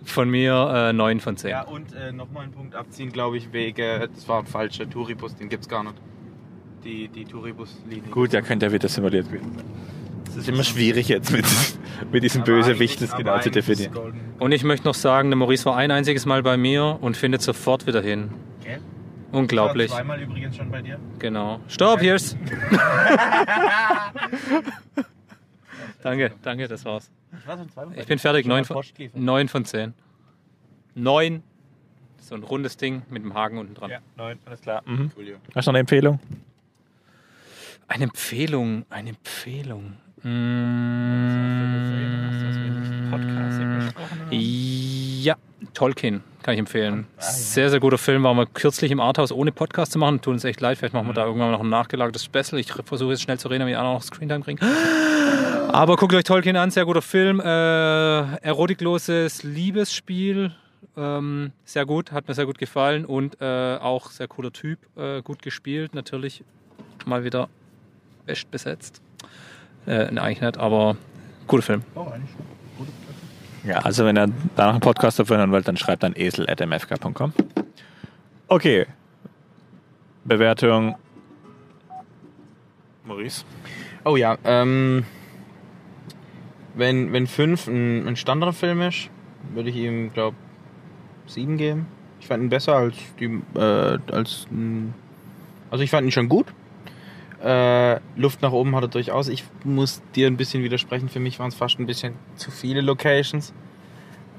von 0.05 0.29
mir 0.29 0.89
äh, 0.89 0.93
9 0.93 1.19
von 1.19 1.35
10. 1.35 1.49
Ja, 1.49 1.61
und 1.63 1.93
äh, 1.93 2.11
nochmal 2.13 2.43
einen 2.43 2.53
Punkt 2.53 2.75
abziehen, 2.75 3.11
glaube 3.11 3.37
ich, 3.37 3.51
wegen, 3.51 4.07
das 4.13 4.27
war 4.27 4.39
ein 4.39 4.45
falscher 4.45 4.89
Touribus, 4.89 5.35
den 5.35 5.49
gibt's 5.49 5.67
gar 5.67 5.83
nicht. 5.83 5.95
Die, 6.83 7.09
die 7.09 7.25
Touribus-Linie. 7.25 8.09
Gut, 8.09 8.31
ja, 8.31 8.41
könnte 8.41 8.67
ja 8.67 8.71
wieder 8.71 8.87
simuliert 8.87 9.25
sein. 9.25 9.41
Es 10.29 10.35
ist 10.35 10.49
immer 10.49 10.63
schwierig 10.63 11.09
jetzt 11.09 11.31
mit, 11.31 11.45
mit 12.11 12.23
diesem 12.23 12.43
Bösewicht 12.43 13.01
das 13.01 13.15
genau 13.15 13.39
zu 13.39 13.49
definieren. 13.49 14.13
Und 14.37 14.51
ich 14.51 14.63
möchte 14.63 14.87
noch 14.87 14.93
sagen, 14.93 15.29
der 15.29 15.37
Maurice 15.37 15.65
war 15.65 15.75
ein 15.75 15.91
einziges 15.91 16.25
Mal 16.25 16.43
bei 16.43 16.55
mir 16.55 16.99
und 17.01 17.17
findet 17.17 17.41
sofort 17.41 17.87
wieder 17.87 18.01
hin. 18.01 18.29
Okay. 18.61 18.77
Unglaublich. 19.31 19.91
Zweimal 19.91 20.21
übrigens 20.21 20.55
schon 20.55 20.69
bei 20.69 20.81
dir. 20.81 20.99
Genau. 21.17 21.59
Stopp, 21.67 21.99
Hirs! 21.99 22.37
danke, 26.03 26.31
danke, 26.41 26.67
das 26.67 26.85
war's. 26.85 27.09
Ich 27.39 27.47
war 27.47 27.57
schon 27.57 27.69
zweimal 27.69 27.97
Ich 27.97 28.05
bin 28.05 28.19
fertig, 28.19 28.45
9 28.45 28.65
von, 28.65 28.83
9 29.13 29.47
von 29.47 29.65
10. 29.65 29.93
9. 30.95 31.43
So 32.21 32.35
ein 32.35 32.43
rundes 32.43 32.77
Ding 32.77 33.01
mit 33.09 33.23
dem 33.23 33.33
Haken 33.33 33.57
unten 33.57 33.73
dran. 33.73 33.89
Ja, 33.89 33.99
neun, 34.15 34.37
alles 34.45 34.61
klar. 34.61 34.83
Mhm. 34.85 35.11
Cool, 35.17 35.29
ja. 35.29 35.35
Hast 35.55 35.67
du 35.67 35.71
noch 35.71 35.75
eine 35.75 35.79
Empfehlung? 35.79 36.19
Eine 37.87 38.03
Empfehlung, 38.03 38.85
eine 38.89 39.09
Empfehlung. 39.09 39.93
Mm, 40.23 41.59
ja, 44.31 45.35
Tolkien 45.73 46.23
kann 46.43 46.53
ich 46.53 46.59
empfehlen. 46.59 47.07
Sehr, 47.17 47.69
sehr 47.69 47.79
guter 47.79 47.97
Film. 47.97 48.23
War 48.23 48.33
mal 48.33 48.47
kürzlich 48.47 48.91
im 48.91 48.99
Arthouse 48.99 49.31
ohne 49.31 49.51
Podcast 49.51 49.91
zu 49.91 49.99
machen. 49.99 50.21
Tut 50.21 50.33
uns 50.33 50.43
echt 50.43 50.61
leid. 50.61 50.77
Vielleicht 50.77 50.93
machen 50.93 51.07
wir 51.07 51.13
da 51.13 51.25
irgendwann 51.25 51.51
noch 51.51 51.61
ein 51.61 51.69
nachgelagertes 51.69 52.23
Special. 52.23 52.59
Ich 52.59 52.71
versuche 52.71 53.11
jetzt 53.11 53.21
schnell 53.21 53.37
zu 53.37 53.47
reden, 53.49 53.59
damit 53.61 53.73
wir 53.73 53.81
auch 53.81 53.93
noch 53.93 54.03
Screentime 54.03 54.41
kriegen. 54.41 54.59
Aber 55.71 55.95
guckt 55.97 56.13
euch 56.13 56.23
Tolkien 56.23 56.55
an. 56.55 56.71
Sehr 56.71 56.85
guter 56.85 57.01
Film. 57.01 57.39
Äh, 57.39 58.37
erotikloses 58.37 59.43
Liebesspiel. 59.43 60.55
Ähm, 60.97 61.51
sehr 61.65 61.85
gut. 61.85 62.11
Hat 62.11 62.27
mir 62.27 62.33
sehr 62.33 62.45
gut 62.45 62.57
gefallen. 62.57 63.05
Und 63.05 63.37
äh, 63.41 63.77
auch 63.77 64.09
sehr 64.09 64.27
cooler 64.27 64.51
Typ. 64.51 64.79
Äh, 64.97 65.21
gut 65.21 65.41
gespielt. 65.41 65.93
Natürlich 65.93 66.43
mal 67.05 67.23
wieder 67.23 67.49
best 68.25 68.49
besetzt. 68.49 69.01
Äh, 69.89 70.11
ne, 70.11 70.21
eigentlich 70.21 70.41
nicht, 70.41 70.57
aber 70.57 70.97
guter 71.47 71.63
Film. 71.63 71.83
Ja, 73.63 73.79
also 73.79 74.05
wenn 74.05 74.15
ihr 74.15 74.27
da 74.55 74.67
noch 74.67 74.73
einen 74.73 74.81
Podcast 74.81 75.17
davon 75.17 75.37
hören 75.37 75.51
wollt, 75.51 75.67
dann 75.67 75.77
schreibt 75.77 76.03
an 76.03 76.13
esel.mfk.com. 76.15 77.33
Okay. 78.47 78.85
Bewertung. 80.25 80.95
Maurice. 83.03 83.43
Oh 84.05 84.15
ja, 84.15 84.37
ähm, 84.43 85.05
wenn, 86.75 87.11
wenn 87.11 87.25
5 87.25 87.67
ein, 87.67 88.07
ein 88.07 88.15
Standardfilm 88.15 88.81
ist, 88.83 89.09
würde 89.55 89.71
ich 89.71 89.75
ihm, 89.75 90.13
glaube 90.13 90.37
7 91.25 91.57
geben. 91.57 91.87
Ich 92.19 92.27
fand 92.27 92.43
ihn 92.43 92.49
besser 92.49 92.75
als 92.75 92.95
die, 93.19 93.41
äh, 93.55 93.97
als, 94.11 94.45
also 95.71 95.83
ich 95.83 95.89
fand 95.89 96.05
ihn 96.05 96.11
schon 96.11 96.29
gut. 96.29 96.45
Äh, 97.43 97.99
Luft 98.17 98.41
nach 98.41 98.51
oben 98.51 98.75
hat 98.75 98.83
er 98.83 98.87
durchaus. 98.89 99.29
Ich 99.29 99.43
muss 99.63 100.01
dir 100.15 100.27
ein 100.27 100.37
bisschen 100.37 100.63
widersprechen. 100.63 101.07
Für 101.09 101.19
mich 101.19 101.39
waren 101.39 101.49
es 101.49 101.55
fast 101.55 101.79
ein 101.79 101.85
bisschen 101.85 102.15
zu 102.35 102.51
viele 102.51 102.81
Locations. 102.81 103.53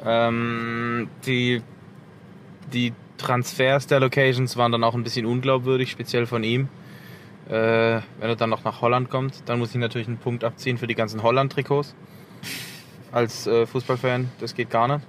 Ähm, 0.05 1.09
die, 1.27 1.63
die 2.73 2.93
Transfers 3.17 3.87
der 3.87 4.01
Locations 4.01 4.57
waren 4.57 4.73
dann 4.73 4.85
auch 4.85 4.95
ein 4.95 5.03
bisschen 5.03 5.27
unglaubwürdig, 5.27 5.91
speziell 5.91 6.27
von 6.27 6.45
ihm. 6.45 6.69
Äh, 7.49 7.53
wenn 7.53 8.03
er 8.21 8.37
dann 8.37 8.51
noch 8.51 8.65
nach 8.65 8.81
Holland 8.81 9.11
kommt, 9.11 9.49
dann 9.49 9.59
muss 9.59 9.71
ich 9.71 9.81
natürlich 9.81 10.09
einen 10.09 10.19
Punkt 10.19 10.45
abziehen 10.45 10.79
für 10.79 10.87
die 10.87 10.95
ganzen 10.95 11.23
Holland-Trikots. 11.23 11.95
Als 13.13 13.47
äh, 13.47 13.67
Fußballfan, 13.67 14.31
das 14.41 14.55
geht 14.55 14.71
gar 14.71 14.89
nicht. 14.89 15.07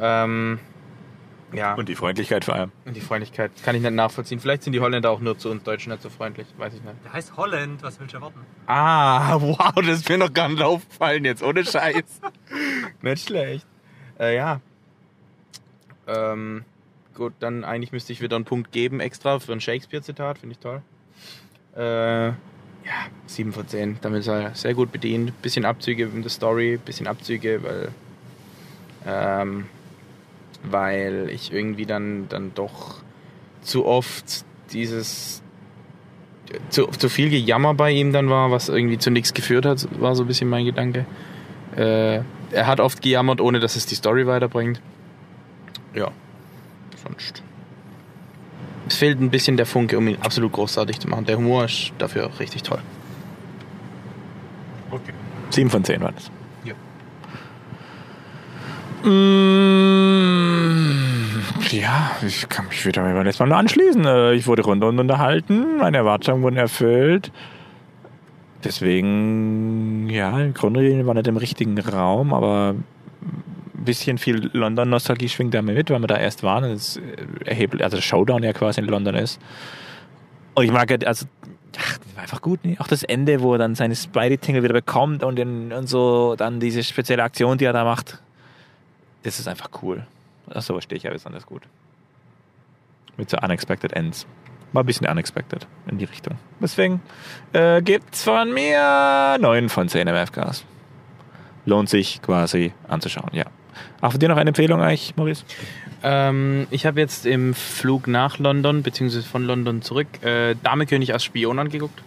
Ähm, 0.00 0.60
ja, 1.52 1.74
Und 1.74 1.88
die 1.88 1.94
Freundlichkeit 1.94 2.44
vor 2.44 2.54
allem. 2.54 2.72
und 2.84 2.94
die 2.96 3.00
Freundlichkeit 3.00 3.50
kann 3.64 3.74
ich 3.74 3.82
nicht 3.82 3.92
nachvollziehen. 3.92 4.40
Vielleicht 4.40 4.62
sind 4.62 4.72
die 4.72 4.80
Holländer 4.80 5.10
auch 5.10 5.20
nur 5.20 5.38
zu 5.38 5.50
uns 5.50 5.62
Deutschen 5.62 5.90
nicht 5.90 6.02
so 6.02 6.10
freundlich, 6.10 6.46
weiß 6.56 6.74
ich 6.74 6.82
nicht. 6.82 6.94
Der 7.04 7.12
heißt 7.12 7.36
Holland, 7.36 7.82
was 7.82 7.98
willst 8.00 8.12
du 8.14 8.18
erwarten? 8.18 8.40
Ah, 8.66 9.36
wow, 9.40 9.72
das 9.74 9.98
ist 10.00 10.08
mir 10.08 10.18
noch 10.18 10.32
gar 10.32 10.48
nicht 10.48 10.62
aufgefallen 10.62 11.24
jetzt, 11.24 11.42
ohne 11.42 11.64
Scheiß. 11.64 12.20
nicht 13.02 13.26
schlecht. 13.26 13.66
Äh, 14.18 14.36
ja. 14.36 14.60
Ähm, 16.06 16.64
gut, 17.14 17.32
dann 17.40 17.64
eigentlich 17.64 17.92
müsste 17.92 18.12
ich 18.12 18.20
wieder 18.20 18.36
einen 18.36 18.44
Punkt 18.44 18.72
geben 18.72 19.00
extra 19.00 19.38
für 19.38 19.52
ein 19.52 19.60
Shakespeare-Zitat, 19.60 20.38
finde 20.38 20.54
ich 20.54 20.58
toll. 20.58 20.82
Äh, 21.76 22.28
ja, 22.28 22.34
7 23.26 23.52
von 23.52 23.68
10. 23.68 23.98
Damit 24.00 24.20
ist 24.20 24.26
er 24.28 24.54
sehr 24.54 24.74
gut 24.74 24.90
bedient. 24.90 25.40
Bisschen 25.42 25.64
Abzüge 25.64 26.04
in 26.04 26.22
der 26.22 26.30
Story, 26.30 26.78
bisschen 26.84 27.06
Abzüge, 27.06 27.62
weil, 27.62 27.88
ähm, 29.06 29.66
weil 30.62 31.28
ich 31.30 31.52
irgendwie 31.52 31.86
dann, 31.86 32.28
dann 32.28 32.52
doch 32.54 33.02
zu 33.62 33.86
oft 33.86 34.44
dieses 34.72 35.42
zu, 36.68 36.86
zu 36.86 37.08
viel 37.08 37.30
Gejammer 37.30 37.74
bei 37.74 37.90
ihm 37.92 38.12
dann 38.12 38.28
war, 38.28 38.50
was 38.50 38.68
irgendwie 38.68 38.98
zu 38.98 39.10
nichts 39.10 39.34
geführt 39.34 39.66
hat, 39.66 39.86
war 40.00 40.14
so 40.14 40.24
ein 40.24 40.26
bisschen 40.26 40.48
mein 40.48 40.64
Gedanke. 40.64 41.06
Äh, 41.76 42.22
er 42.50 42.66
hat 42.66 42.80
oft 42.80 43.00
gejammert, 43.02 43.40
ohne 43.40 43.60
dass 43.60 43.76
es 43.76 43.86
die 43.86 43.94
Story 43.94 44.26
weiterbringt. 44.26 44.80
Ja, 45.94 46.10
sonst. 47.02 47.42
Es 48.88 48.96
fehlt 48.96 49.20
ein 49.20 49.30
bisschen 49.30 49.56
der 49.56 49.66
Funke, 49.66 49.96
um 49.96 50.08
ihn 50.08 50.18
absolut 50.20 50.52
großartig 50.52 50.98
zu 50.98 51.08
machen. 51.08 51.24
Der 51.26 51.36
Humor 51.36 51.66
ist 51.66 51.92
dafür 51.98 52.30
richtig 52.40 52.64
toll. 52.64 52.80
Okay. 54.90 55.12
7 55.50 55.70
von 55.70 55.84
10 55.84 56.00
war 56.00 56.12
das. 56.12 56.30
Ja. 56.64 56.74
Mm, 59.08 60.49
Ja, 61.70 62.10
ich 62.26 62.48
kann 62.48 62.66
mich 62.68 62.84
wieder 62.84 63.02
beim 63.02 63.24
letzten 63.24 63.44
Mal 63.44 63.48
nur 63.48 63.58
anschließen. 63.58 64.04
Äh, 64.04 64.34
Ich 64.34 64.46
wurde 64.46 64.62
rundum 64.62 64.98
unterhalten, 64.98 65.78
meine 65.78 65.98
Erwartungen 65.98 66.42
wurden 66.42 66.56
erfüllt. 66.56 67.32
Deswegen, 68.64 70.08
ja, 70.10 70.38
im 70.38 70.52
Grunde 70.54 71.06
war 71.06 71.14
nicht 71.14 71.26
im 71.26 71.36
richtigen 71.38 71.78
Raum, 71.78 72.34
aber 72.34 72.74
ein 72.74 73.84
bisschen 73.84 74.18
viel 74.18 74.50
London-Nostalgie 74.52 75.28
schwingt 75.28 75.54
da 75.54 75.62
mit, 75.62 75.90
weil 75.90 76.00
wir 76.00 76.06
da 76.06 76.18
erst 76.18 76.42
waren 76.42 76.64
es 76.64 77.00
erheblich, 77.44 77.82
also 77.82 77.96
der 77.96 78.02
Showdown 78.02 78.42
ja 78.42 78.52
quasi 78.52 78.80
in 78.80 78.86
London 78.86 79.14
ist. 79.14 79.40
Und 80.54 80.64
ich 80.64 80.72
mag 80.72 80.90
also, 81.06 81.26
ach, 81.78 81.98
war 82.14 82.22
einfach 82.22 82.42
gut, 82.42 82.64
ne? 82.64 82.76
Auch 82.80 82.88
das 82.88 83.02
Ende, 83.02 83.40
wo 83.40 83.54
er 83.54 83.58
dann 83.58 83.74
seine 83.74 83.96
Spidey-Tingle 83.96 84.62
wieder 84.62 84.74
bekommt 84.74 85.24
und, 85.24 85.36
den, 85.36 85.72
und 85.72 85.88
so, 85.88 86.34
dann 86.36 86.60
diese 86.60 86.82
spezielle 86.82 87.22
Aktion, 87.22 87.56
die 87.56 87.64
er 87.64 87.72
da 87.72 87.84
macht. 87.84 88.20
Das 89.22 89.38
ist 89.40 89.48
einfach 89.48 89.70
cool. 89.82 90.06
Ach, 90.52 90.62
sowas 90.62 90.84
stehe 90.84 90.96
ich 90.96 91.04
ja 91.04 91.10
besonders 91.10 91.46
gut. 91.46 91.62
Mit 93.16 93.30
so 93.30 93.38
Unexpected 93.38 93.92
Ends. 93.92 94.26
War 94.72 94.84
ein 94.84 94.86
bisschen 94.86 95.08
unexpected 95.08 95.66
in 95.88 95.98
die 95.98 96.04
Richtung. 96.04 96.38
Deswegen 96.60 97.02
äh, 97.52 97.82
gibt's 97.82 98.22
von 98.22 98.52
mir 98.52 99.36
9 99.40 99.68
von 99.68 99.88
10 99.88 100.06
MFKs. 100.06 100.64
Lohnt 101.66 101.88
sich 101.88 102.22
quasi 102.22 102.72
anzuschauen, 102.88 103.30
ja. 103.32 103.46
Auch 104.00 104.12
von 104.12 104.20
dir 104.20 104.28
noch 104.28 104.36
eine 104.36 104.50
Empfehlung 104.50 104.80
eigentlich, 104.80 105.16
Maurice? 105.16 105.44
Ähm, 106.02 106.66
ich 106.70 106.86
habe 106.86 107.00
jetzt 107.00 107.26
im 107.26 107.52
Flug 107.54 108.06
nach 108.06 108.38
London, 108.38 108.82
beziehungsweise 108.82 109.26
von 109.26 109.44
London 109.44 109.82
zurück, 109.82 110.06
äh, 110.22 110.54
Dame 110.62 110.86
als 111.12 111.24
Spion 111.24 111.58
angeguckt. 111.58 112.02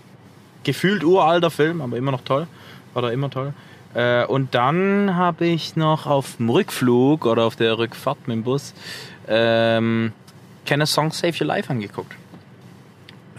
Gefühlt 0.64 1.04
uralter 1.04 1.52
Film, 1.52 1.82
aber 1.82 1.98
immer 1.98 2.12
noch 2.12 2.22
toll. 2.22 2.48
War 2.94 3.02
da 3.02 3.10
immer 3.10 3.30
toll. 3.30 3.54
Äh, 3.94 4.26
und 4.26 4.56
dann 4.56 5.16
habe 5.16 5.46
ich 5.46 5.76
noch 5.76 6.08
auf 6.08 6.38
dem 6.38 6.50
Rückflug 6.50 7.26
oder 7.26 7.44
auf 7.44 7.56
der 7.56 7.78
Rückfahrt 7.78 8.28
mit 8.28 8.38
dem 8.38 8.44
Bus 8.44 8.74
ähm, 9.28 10.12
Can 10.66 10.82
a 10.82 10.86
Song 10.86 11.12
Save 11.12 11.34
Your 11.40 11.48
Life 11.48 11.70
angeguckt. 11.70 12.14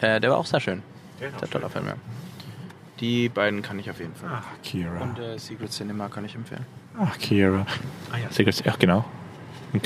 Äh, 0.01 0.21
der 0.21 0.31
war 0.31 0.39
auch 0.39 0.47
sehr 0.47 0.61
schön. 0.61 0.83
Sehr 1.19 1.51
toller 1.51 1.71
Film, 1.71 1.87
ja. 1.87 1.95
Die 3.01 3.29
beiden 3.29 3.63
kann 3.63 3.79
ich 3.79 3.91
auf 3.91 3.99
jeden 3.99 4.15
Fall. 4.15 4.31
Ach, 4.33 4.45
Kira. 4.63 5.01
Und 5.01 5.19
äh, 5.19 5.39
Secret 5.39 5.73
Cinema 5.73 6.09
kann 6.09 6.25
ich 6.25 6.35
empfehlen. 6.35 6.65
Ach, 6.99 7.19
Kira. 7.19 7.67
Ah 8.13 8.19
ja, 8.19 8.31
Secret 8.31 8.63
Ach, 8.69 8.79
genau. 8.79 9.05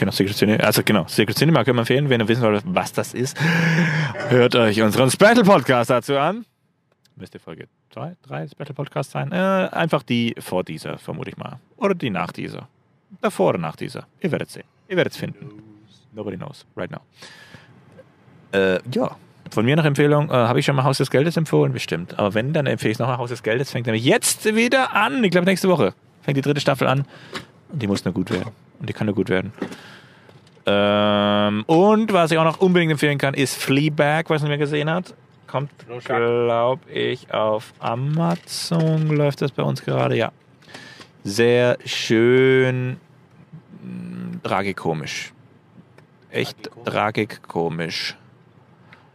Auch 0.06 0.12
Secret 0.12 0.36
Cinema, 0.36 0.62
also 0.64 0.82
genau, 0.84 1.06
Secret 1.08 1.38
Cinema 1.38 1.64
können 1.64 1.76
wir 1.76 1.80
empfehlen, 1.80 2.10
wenn 2.10 2.20
ihr 2.20 2.28
wissen 2.28 2.42
wollt, 2.42 2.62
was 2.66 2.92
das 2.92 3.14
ist. 3.14 3.38
Hört 4.28 4.54
euch 4.54 4.82
unseren 4.82 5.10
Special 5.10 5.44
Podcast 5.44 5.88
dazu 5.88 6.18
an. 6.18 6.44
Müsste 7.18 7.40
Folge 7.40 7.66
2, 7.90 8.16
3 8.22 8.48
Special 8.48 8.74
Podcast 8.74 9.10
sein. 9.10 9.32
Äh, 9.32 9.36
einfach 9.36 10.04
die 10.04 10.36
vor 10.38 10.62
dieser, 10.62 10.98
vermute 10.98 11.30
ich 11.30 11.36
mal. 11.36 11.58
Oder 11.76 11.94
die 11.94 12.10
nach 12.10 12.30
dieser. 12.30 12.68
Davor 13.20 13.50
oder 13.50 13.58
nach 13.58 13.74
dieser. 13.74 14.06
Ihr 14.20 14.30
werdet 14.30 14.50
sehen. 14.50 14.64
Ihr 14.88 14.96
werdet 14.96 15.14
es 15.14 15.18
finden. 15.18 15.50
Nobody 16.12 16.36
knows 16.36 16.64
right 16.76 16.90
now. 16.90 17.00
Äh, 18.52 18.78
ja. 18.94 19.16
Von 19.50 19.64
mir 19.64 19.76
noch 19.76 19.84
Empfehlung, 19.84 20.30
äh, 20.30 20.34
habe 20.34 20.60
ich 20.60 20.66
schon 20.66 20.76
mal 20.76 20.84
Haus 20.84 20.98
des 20.98 21.10
Geldes 21.10 21.36
empfohlen? 21.36 21.72
Bestimmt. 21.72 22.18
Aber 22.18 22.34
wenn, 22.34 22.52
dann 22.52 22.66
empfehle 22.66 22.90
ich 22.90 22.96
es 22.96 22.98
nochmal 22.98 23.18
Haus 23.18 23.30
des 23.30 23.42
Geldes. 23.42 23.70
Fängt 23.70 23.86
nämlich 23.86 24.04
jetzt 24.04 24.44
wieder 24.54 24.94
an. 24.94 25.24
Ich 25.24 25.30
glaube, 25.30 25.46
nächste 25.46 25.68
Woche 25.68 25.94
fängt 26.22 26.36
die 26.36 26.42
dritte 26.42 26.60
Staffel 26.60 26.86
an. 26.86 27.04
Und 27.70 27.82
die 27.82 27.86
muss 27.86 28.04
nur 28.04 28.14
gut 28.14 28.30
werden. 28.30 28.52
Und 28.78 28.88
die 28.88 28.92
kann 28.92 29.06
nur 29.06 29.16
gut 29.16 29.28
werden. 29.28 29.52
Ähm, 30.66 31.64
und 31.66 32.12
was 32.12 32.30
ich 32.30 32.38
auch 32.38 32.44
noch 32.44 32.60
unbedingt 32.60 32.92
empfehlen 32.92 33.18
kann, 33.18 33.34
ist 33.34 33.56
Fleabag, 33.56 34.24
was 34.28 34.42
ihr 34.42 34.48
mir 34.48 34.58
gesehen 34.58 34.90
hat. 34.90 35.14
Kommt, 35.48 35.70
glaube 36.04 36.90
ich, 36.92 37.32
auf 37.32 37.72
Amazon. 37.78 39.08
Läuft 39.08 39.40
das 39.40 39.50
bei 39.50 39.62
uns 39.62 39.82
gerade? 39.82 40.14
Ja. 40.14 40.30
Sehr 41.24 41.78
schön 41.84 43.00
mh, 43.82 44.40
tragikomisch. 44.42 45.32
Echt 46.30 46.70
tragikomisch. 46.84 48.14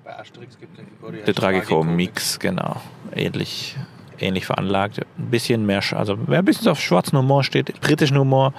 Bei 0.03 0.19
Asterix 0.19 0.57
gibt 0.59 0.77
es 0.77 0.85
den 0.85 1.25
Der 1.25 1.33
Tragikomix, 1.33 2.39
genau. 2.39 2.81
Ähnlich, 3.15 3.77
ähnlich 4.19 4.47
veranlagt. 4.47 4.99
Ein 4.99 5.29
bisschen 5.29 5.65
mehr, 5.65 5.81
also 5.91 6.17
wer 6.27 6.39
ein 6.39 6.45
bisschen 6.45 6.69
auf 6.69 6.81
schwarzen 6.81 7.17
Humor 7.17 7.43
steht, 7.43 7.79
britischen 7.79 8.17
Humor. 8.17 8.53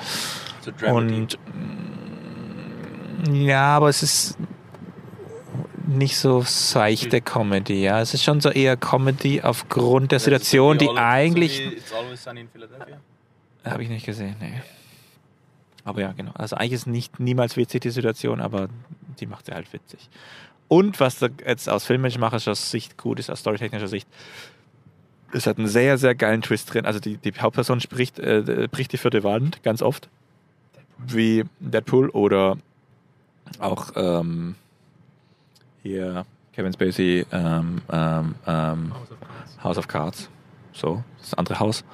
So. 0.61 0.71
Und 0.87 1.39
mm, 3.27 3.35
ja, 3.35 3.77
aber 3.77 3.89
es 3.89 4.03
ist 4.03 4.39
nicht 5.87 6.17
so 6.17 6.43
seichte 6.43 7.21
Comedy, 7.21 7.83
ja. 7.83 8.01
Es 8.01 8.15
ist 8.15 8.23
schon 8.25 8.41
so 8.41 8.51
eher 8.51 8.77
Comedy 8.77 9.43
aufgrund 9.43 10.13
der 10.13 10.21
Situation, 10.21 10.79
die 10.79 10.89
eigentlich. 10.91 11.61
It's 11.61 11.93
always 11.93 12.23
sunny 12.23 12.41
in 12.43 12.49
Philadelphia. 12.49 13.01
Habe 13.65 13.83
ich 13.83 13.89
nicht 13.89 14.07
gesehen, 14.07 14.37
nee. 14.41 14.63
Aber 15.85 16.01
ja, 16.01 16.13
genau. 16.13 16.33
Also 16.35 16.57
eigentlich 16.57 16.73
ist 16.73 16.87
nicht 16.87 17.21
niemals 17.21 17.57
witzig 17.57 17.83
die 17.83 17.91
Situation, 17.91 18.41
aber 18.41 18.69
die 19.21 19.27
macht 19.27 19.47
sie 19.47 19.53
halt 19.53 19.73
witzig. 19.73 20.09
Und 20.69 20.99
was 21.01 21.19
da 21.19 21.29
jetzt 21.47 21.69
aus 21.69 21.85
filmmacherischer 21.85 22.55
Sicht 22.55 22.97
gut 22.97 23.19
ist, 23.19 23.31
aus 23.31 23.41
storytechnischer 23.41 23.89
Sicht, 23.89 24.09
es 25.33 25.47
hat 25.47 25.59
einen 25.59 25.69
sehr, 25.69 25.99
sehr 25.99 26.15
geilen 26.15 26.43
Twist 26.43 26.73
drin. 26.73 26.87
Also 26.87 27.01
die, 27.01 27.19
die 27.19 27.33
Hauptperson 27.33 27.81
spricht, 27.81 28.19
äh, 28.19 28.69
bricht 28.71 28.93
die 28.93 28.99
vierte 28.99 29.25
Wand 29.25 29.63
ganz 29.63 29.83
oft. 29.83 30.09
Wie 30.99 31.45
Deadpool 31.59 32.09
oder 32.11 32.57
auch 33.59 33.91
ähm, 33.97 34.55
hier 35.85 36.25
Kevin 36.53 36.73
Spacey 36.73 37.25
ähm, 37.31 37.83
ähm, 37.93 38.35
ähm, 38.47 38.93
House 39.63 39.79
of 39.79 39.87
Cards. 39.87 40.29
So, 40.73 41.05
das 41.21 41.35
andere 41.35 41.61
Haus. 41.61 41.85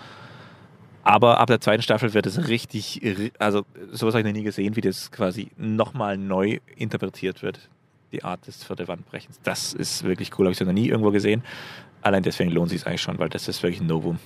Aber 1.03 1.39
ab 1.41 1.49
der 1.49 1.61
zweiten 1.61 1.83
Staffel 1.83 2.15
wird 2.15 2.27
es 2.27 2.49
richtig, 2.49 3.01
ri- 3.03 3.33
also 3.39 3.65
sowas 3.91 4.15
habe 4.15 4.21
ich 4.21 4.27
noch 4.27 4.39
nie 4.39 4.45
gesehen, 4.45 4.77
wie 4.77 4.81
das 4.81 5.11
quasi 5.11 5.51
nochmal 5.57 6.17
neu 6.17 6.59
interpretiert 6.77 7.43
wird. 7.43 7.69
Die 8.13 8.25
Art 8.25 8.47
des 8.47 8.65
vierte 8.65 8.89
Wandbrechens. 8.89 9.41
Das 9.43 9.73
ist 9.73 10.03
wirklich 10.05 10.37
cool, 10.39 10.47
habe 10.47 10.53
ich 10.53 10.59
so 10.59 10.65
noch 10.65 10.73
nie 10.73 10.89
irgendwo 10.89 11.11
gesehen. 11.11 11.43
Allein 12.03 12.23
deswegen 12.23 12.51
lohnt 12.51 12.71
sich 12.71 12.87
eigentlich 12.87 13.03
schon, 13.03 13.19
weil 13.19 13.29
das 13.29 13.49
ist 13.49 13.63
wirklich 13.63 13.81
ein 13.81 13.87
Novum. 13.87 14.19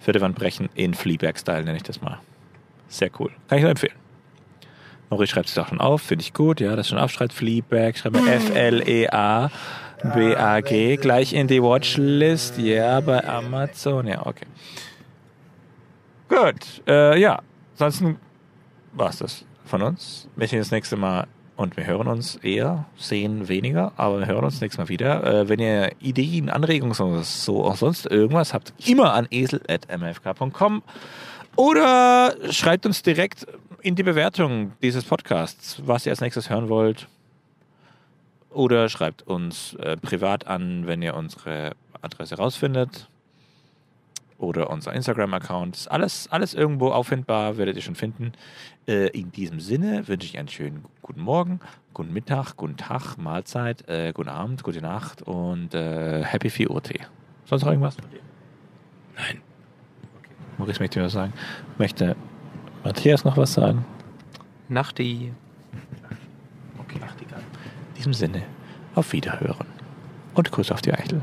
Vierte 0.00 0.20
Wandbrechen 0.20 0.68
in 0.74 0.94
Fleabag-Style 0.94 1.64
nenne 1.64 1.76
ich 1.76 1.82
das 1.84 2.00
mal. 2.00 2.18
Sehr 2.88 3.10
cool. 3.18 3.30
Kann 3.48 3.58
ich 3.58 3.62
nur 3.62 3.70
empfehlen. 3.70 3.94
Maurice 5.12 5.32
schreibt 5.32 5.50
es 5.50 5.58
auch 5.58 5.68
schon 5.68 5.78
auf, 5.78 6.00
finde 6.00 6.22
ich 6.22 6.32
gut. 6.32 6.58
Ja, 6.58 6.74
das 6.74 6.88
schon 6.88 6.96
aufschreibt. 6.96 7.34
Fleabag, 7.34 8.02
mal 8.10 8.26
F-L-E-A-B-A-G. 8.28 9.36
Gleich 10.96 11.34
in 11.34 11.48
die 11.48 11.62
Watchlist. 11.62 12.56
Ja, 12.56 12.98
bei 13.00 13.22
Amazon. 13.28 14.06
Ja, 14.06 14.24
okay. 14.24 14.46
Gut, 16.30 16.82
äh, 16.88 17.20
ja. 17.20 17.42
Ansonsten 17.74 18.16
war 18.94 19.10
es 19.10 19.18
das 19.18 19.44
von 19.66 19.82
uns. 19.82 20.28
Wir 20.34 20.48
sehen 20.48 20.60
das 20.60 20.70
nächste 20.70 20.96
Mal 20.96 21.26
und 21.56 21.76
wir 21.76 21.84
hören 21.84 22.08
uns 22.08 22.36
eher, 22.36 22.86
sehen 22.96 23.48
weniger, 23.48 23.92
aber 23.98 24.20
wir 24.20 24.26
hören 24.26 24.46
uns 24.46 24.62
nächstes 24.62 24.78
Mal 24.78 24.88
wieder. 24.88 25.24
Äh, 25.24 25.46
wenn 25.50 25.58
ihr 25.58 25.92
Ideen, 26.00 26.48
Anregungen 26.48 26.98
oder 26.98 27.22
so 27.22 27.66
auch 27.66 27.76
sonst 27.76 28.06
irgendwas 28.06 28.54
habt, 28.54 28.72
immer 28.86 29.12
an 29.12 29.26
esel.mfk.com 29.30 30.82
oder 31.56 32.34
schreibt 32.50 32.86
uns 32.86 33.02
direkt 33.02 33.46
in 33.82 33.96
die 33.96 34.02
Bewertung 34.02 34.72
dieses 34.80 35.04
Podcasts, 35.04 35.82
was 35.84 36.06
ihr 36.06 36.12
als 36.12 36.20
nächstes 36.20 36.48
hören 36.48 36.68
wollt. 36.68 37.08
Oder 38.50 38.88
schreibt 38.88 39.22
uns 39.22 39.74
äh, 39.74 39.96
privat 39.96 40.46
an, 40.46 40.86
wenn 40.86 41.02
ihr 41.02 41.14
unsere 41.14 41.72
Adresse 42.00 42.36
rausfindet 42.36 43.08
oder 44.38 44.70
unser 44.70 44.92
Instagram-Account. 44.92 45.86
Alles, 45.90 46.28
alles 46.30 46.54
irgendwo 46.54 46.90
auffindbar, 46.90 47.56
werdet 47.56 47.76
ihr 47.76 47.82
schon 47.82 47.94
finden. 47.94 48.32
Äh, 48.86 49.08
in 49.08 49.32
diesem 49.32 49.58
Sinne 49.58 50.06
wünsche 50.06 50.26
ich 50.26 50.38
einen 50.38 50.48
schönen 50.48 50.84
guten 51.00 51.20
Morgen, 51.20 51.60
guten 51.92 52.12
Mittag, 52.12 52.56
guten 52.56 52.76
Tag, 52.76 53.16
Mahlzeit, 53.16 53.88
äh, 53.88 54.12
guten 54.14 54.28
Abend, 54.28 54.62
gute 54.62 54.80
Nacht 54.80 55.22
und 55.22 55.74
äh, 55.74 56.22
Happy 56.22 56.50
4 56.50 56.70
Uhr 56.70 56.82
Tee. 56.82 57.00
Sonst 57.46 57.62
noch 57.62 57.70
irgendwas? 57.70 57.96
Nein. 59.16 59.40
Maurice 60.58 60.80
möchte 60.80 60.98
mir 61.00 61.06
was 61.06 61.12
sagen. 61.12 61.32
Möchte 61.78 62.16
Matthias 62.84 63.24
noch 63.24 63.36
was 63.36 63.52
sagen? 63.52 63.84
Nachti. 64.68 65.32
Okay. 66.78 66.98
In 66.98 67.94
diesem 67.96 68.14
Sinne, 68.14 68.42
auf 68.94 69.12
Wiederhören 69.12 69.66
und 70.34 70.50
Kuss 70.50 70.70
auf 70.70 70.82
die 70.82 70.92
Eichel. 70.92 71.22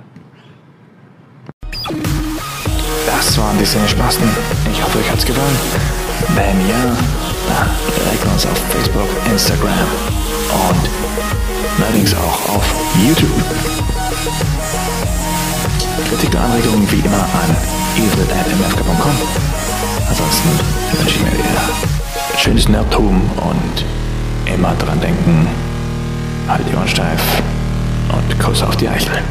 Das 3.06 3.38
waren 3.38 3.58
die 3.58 3.65
Cinespasten. 3.65 4.28
Ich 4.72 4.84
hoffe, 4.84 5.00
euch 5.00 5.12
hat's 5.12 5.26
gefallen. 5.26 5.56
Wenn 6.36 6.69
ja, 6.69 6.95
dann 7.48 7.67
liked 8.06 8.26
uns 8.26 8.45
auf 8.45 8.58
Facebook, 8.69 9.10
Instagram 9.32 9.88
und 10.69 10.89
allerdings 11.84 12.13
auch 12.15 12.56
auf 12.56 12.76
YouTube. 13.06 13.43
Kritik 16.10 16.30
und 16.30 16.39
Anregungen 16.39 16.91
wie 16.91 17.00
immer 17.06 17.24
an 17.24 17.56
esel.mfk.com. 17.98 19.48
Ansonsten 20.10 20.49
wünsche 20.93 21.15
ich 21.15 21.23
mir 21.23 21.32
wieder 21.34 21.62
schönes 22.38 22.69
Nerdtum 22.69 23.21
und 23.38 23.86
immer 24.51 24.73
dran 24.75 24.99
denken, 25.01 25.47
halt 26.47 26.67
die 26.69 26.75
Ohren 26.75 26.88
steif 26.88 27.21
und 28.12 28.39
Kuss 28.39 28.63
auf 28.63 28.75
die 28.77 28.88
Eichel. 28.88 29.21